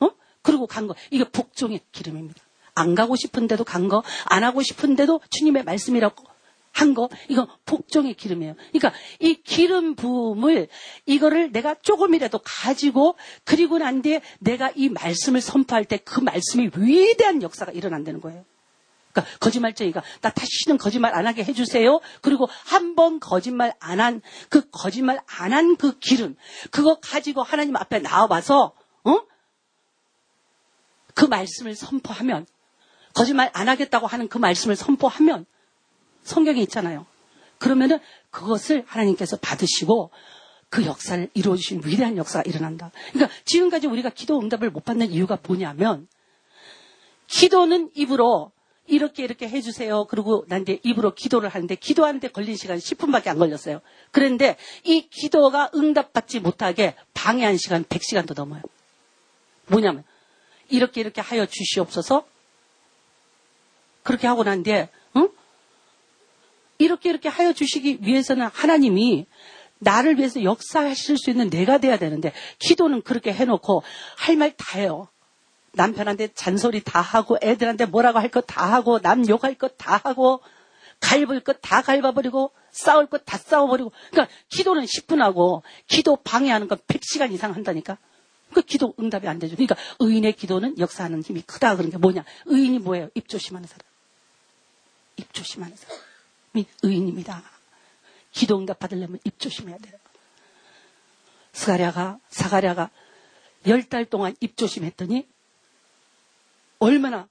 [0.00, 0.10] 어?
[0.42, 0.94] 그리고 간 거.
[1.10, 2.42] 이게 복종의 기름입니다.
[2.74, 6.24] 안 가고 싶은데도 간 거, 안 하고 싶은데도 주님의 말씀이라고
[6.72, 8.54] 한 거, 이건 복종의 기름이에요.
[8.72, 10.68] 그러니까 이 기름 부음을
[11.06, 17.42] 이거를 내가 조금이라도 가지고 그리고 난 뒤에 내가 이 말씀을 선포할 때 그 말씀이 위대한
[17.42, 18.44] 역사가 일어난다는 거예요.
[19.16, 22.00] 그러니까 거짓말쟁이가 나 다시는 거짓말 안 하게 해주세요.
[22.20, 26.36] 그리고 한 번 거짓말 안 한 그 거짓말 안 한 그 기름
[26.70, 28.72] 그거 가지고 하나님 앞에 나와봐서
[29.04, 29.16] 어?
[31.14, 32.46] 그 말씀을 선포하면
[33.14, 35.46] 거짓말 안 하겠다고 하는 그 말씀을 선포하면
[36.22, 37.06] 성경에 있잖아요.
[37.58, 37.98] 그러면은
[38.30, 40.10] 그것을 하나님께서 받으시고
[40.68, 42.90] 그 역사를 이루어주신 위대한 역사가 일어난다.
[43.12, 46.08] 그러니까 지금까지 우리가 기도 응답을 못 받는 이유가 뭐냐면
[47.28, 48.52] 기도는 입으로
[48.88, 50.06] 이렇게 이렇게 해주세요.
[50.06, 53.80] 그리고 난 이제 입으로 기도를 하는데 기도하는데 걸린 시간 10분밖에 안 걸렸어요.
[54.10, 58.62] 그런데 이 기도가 응답받지 못하게 방해한 시간 100시간도 넘어요.
[59.66, 60.04] 뭐냐면
[60.68, 62.26] 이렇게 이렇게 하여 주시옵소서
[64.02, 65.28] 그렇게 하고 난 뒤에 응?
[66.78, 69.26] 이렇게 이렇게 하여 주시기 위해서는 하나님이
[69.78, 73.82] 나를 위해서 역사하실 수 있는 내가 돼야 되는데 기도는 그렇게 해놓고
[74.16, 75.08] 할 말 다 해요.
[75.76, 80.40] 남편한테 잔소리 다 하고 애들한테 뭐라고 할 것 다 하고 남 욕할 것 다 하고
[81.00, 86.78] 갈볼 것 다 갈아버리고 싸울 것 다 싸워버리고 그러니까 기도는 10분 하고 기도 방해하는 건
[86.88, 87.98] 100시간 이상 한다니까
[88.54, 89.56] 그 기도 응답이 안 되죠.
[89.56, 93.10] 그러니까 의인의 기도는 역사하는 힘이 크다 그런 게 뭐냐 의인이 뭐예요?
[93.14, 93.82] 입 조심하는 사람
[95.16, 97.42] 입 조심하는 사람이 의인입니다.
[98.32, 99.94] 기도 응답 받으려면 입 조심해야 돼요.
[101.52, 102.90] 스가랴가 사가랴가
[103.66, 105.26] 열 달 동안 입 조심했더니
[106.79, 107.27] 얼마나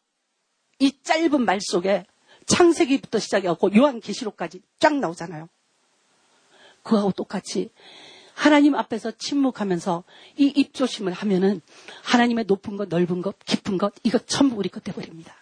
[0.79, 2.07] 이 짧은 말 속에
[2.47, 5.49] 창세기부터 시작해갖고 요한계시록까지 쫙 나오잖아요.
[6.83, 7.71] 그하고 똑같이
[8.35, 10.05] 하나님 앞에서 침묵하면서
[10.39, 11.61] 이 입조심을 하면은
[12.03, 15.35] 하나님의 높은 것, 넓은 것, 깊은 것, 이거 전부 우리 것 돼버립니다.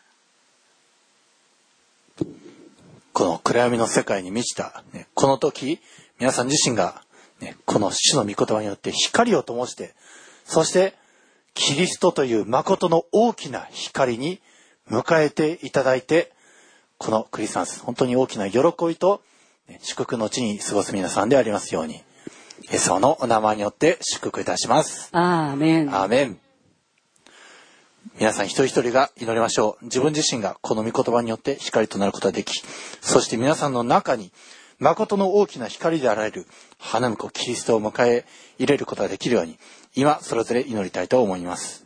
[3.12, 5.80] この暗闇の世界に満ちた、ね、この時、
[6.20, 7.03] 皆さん自身が、
[7.41, 9.95] ね、この主の御言葉によって光を灯して、
[10.45, 10.95] そして
[11.54, 14.41] キリストという誠の大きな光に
[14.89, 16.32] 迎えていただいて、
[16.97, 19.22] このクリスマス、本当に大きな喜びと
[19.82, 25.10] 祝福の地に過ごす皆さんでありますように、イエス様のお名前によって祝福いたします。
[25.12, 25.95] アーメン。
[25.95, 26.39] アーメン。
[28.20, 29.86] 皆さん一人一人が祈りましょう。
[29.86, 32.62] 自分自身がこの御言葉によって光となることができ、
[33.01, 34.32] そして皆さんの中に
[34.84, 36.45] 誠の大きな光であられる
[36.77, 38.25] 花婿キリストを迎え
[38.59, 39.57] 入れることができるように、
[39.95, 41.82] 今それぞれ祈りたいと思います。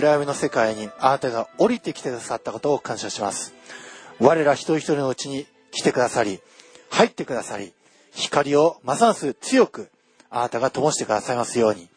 [0.00, 3.52] 暗闇の世界にあなたが降りてきてくださったことを感謝します。
[4.18, 6.40] 我ら一人一人のうちに来てくださり、
[6.88, 7.74] 入ってくださり、
[8.12, 9.90] 光をますます強く
[10.30, 11.90] あなたが灯してくださいますように、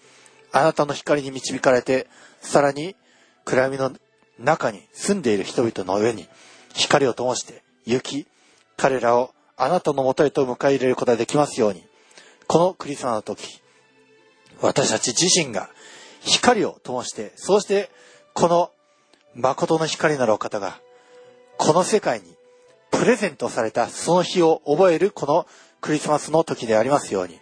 [0.52, 2.08] あなたの光に導かれて、
[2.42, 2.98] さらに
[3.46, 3.94] 暗闇の
[4.38, 6.28] 中に住んでいる人々の上に
[6.74, 8.28] 光を灯して行き、
[8.76, 11.86] 彼らをあなたのもとへと迎え入れることができますように、
[12.48, 13.62] このクリスマスの時、
[14.60, 15.70] 私たち自身が
[16.26, 17.90] 光を灯して、そして
[18.34, 18.72] この
[19.36, 20.80] 誠の光なるお方が、
[21.58, 22.36] この世界に
[22.92, 25.46] プレゼントされたその日を覚えるこの
[25.82, 27.40] クリスマスの時でありますように、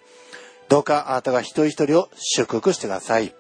[0.70, 3.36] どうかあなたが一人一人を祝福してください。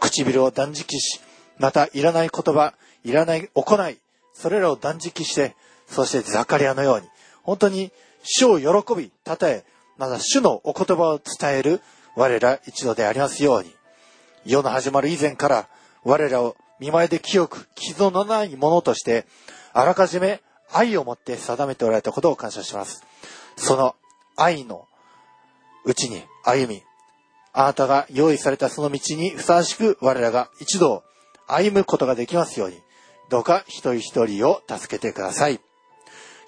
[0.00, 1.20] 唇を断食し、
[1.58, 2.74] またいらない言葉、
[3.04, 3.98] いらない行い、
[4.34, 5.54] それらを断食して、
[5.88, 7.06] そしてザカリアのように、
[7.42, 7.92] 本当に
[8.22, 9.64] 主を喜び、たたえ、
[9.96, 11.80] また主のお言葉を伝える
[12.16, 13.75] 我ら一度でありますように、
[14.46, 15.68] 世の始まる以前から
[16.04, 19.26] 我らを見舞いで清く傷のないものとして、
[19.72, 20.40] あらかじめ
[20.72, 23.02] 愛を持って定めておられたことを感謝します。
[23.56, 23.96] その
[24.36, 24.86] 愛の
[25.84, 26.82] うちに歩み、
[27.52, 31.02] あなたが用意されたその道にふさわしく我らが一度
[31.48, 32.80] 歩むことができますように、
[33.30, 35.60] どうか一人一人を助けてください。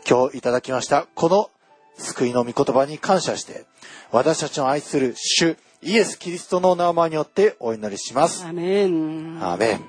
[0.09, 1.51] 今日いただきましたこの
[1.99, 3.66] 救いの御言葉に感謝して、
[4.12, 8.45] 私たちの愛する主イエス・キリストの名前によってお祈りします。
[8.45, 9.40] 아멘.
[9.41, 9.86] アーメン。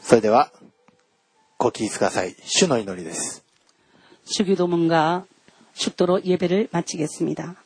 [0.00, 0.50] それでは、
[1.58, 2.34] ご起立ください。
[2.44, 3.42] 主の祈りです。
[4.24, 5.24] 주기도문과
[5.74, 7.56] 축도로 예배를 마치겠습니다.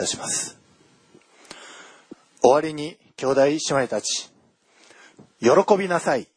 [0.00, 0.58] たします。
[2.42, 4.30] 終わりに兄弟姉妹たち、
[5.40, 6.28] 喜びなさい。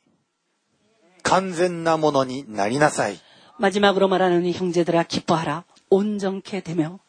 [1.23, 3.19] 完全なものになりなさい。
[3.59, 6.99] 마지막으로 말하는 이 형제들아 기뻐하라 온전케 되며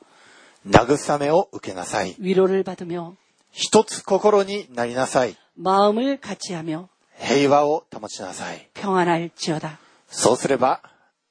[0.67, 2.17] 慰めを受けなさい。
[2.19, 3.17] 위로를 받으며
[3.53, 5.37] 一つ心になりなさい。
[5.57, 6.89] 마음을 같이하며
[7.19, 8.69] 平和を保ちなさい。
[8.75, 10.83] 평안할지어다 そうすれば、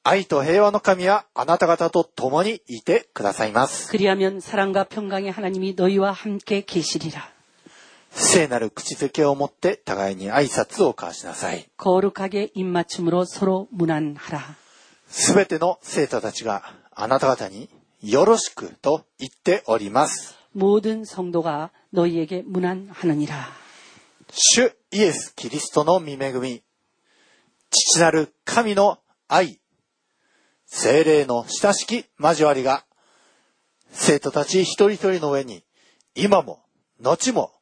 [0.04, 3.90] 愛と平和の神はあなた方と共にいてくださいます。
[3.90, 7.28] 그리하면 사랑과 평강의 하나님이 너희와 함께 계시리라
[8.12, 11.68] 聖なる口づけを持って互いに挨拶を交わしなさい。
[11.76, 14.56] 거룩하게 입맞춤으로 서로 문안하라
[15.08, 17.68] すべての生徒たちがあなた方に
[18.02, 20.34] よろしくと言っております。
[20.52, 23.34] 모든 성도가 너희에게 문안하느니라
[24.32, 26.62] 主イエス・キリストの御恵み、
[27.70, 29.60] 父なる神の愛、
[30.74, 32.84] 精霊の親しき交わりが、
[33.90, 35.64] 生徒たち一人一人の上に、
[36.14, 36.62] 今も、
[37.00, 37.52] 後も、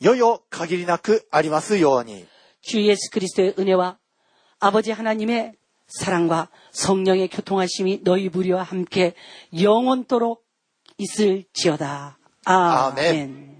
[0.00, 2.26] よよ限りなくありますように。
[2.60, 3.98] 주 예수 그리스도의 은혜와
[4.58, 5.54] 아버지 하나님의
[5.86, 9.14] 사랑과 성령의 교통하심이 너희 무리와 함께
[9.58, 10.44] 영원토록
[10.98, 12.18] 있을지어다.
[12.44, 13.06] 아멘.
[13.06, 13.57] 아멘.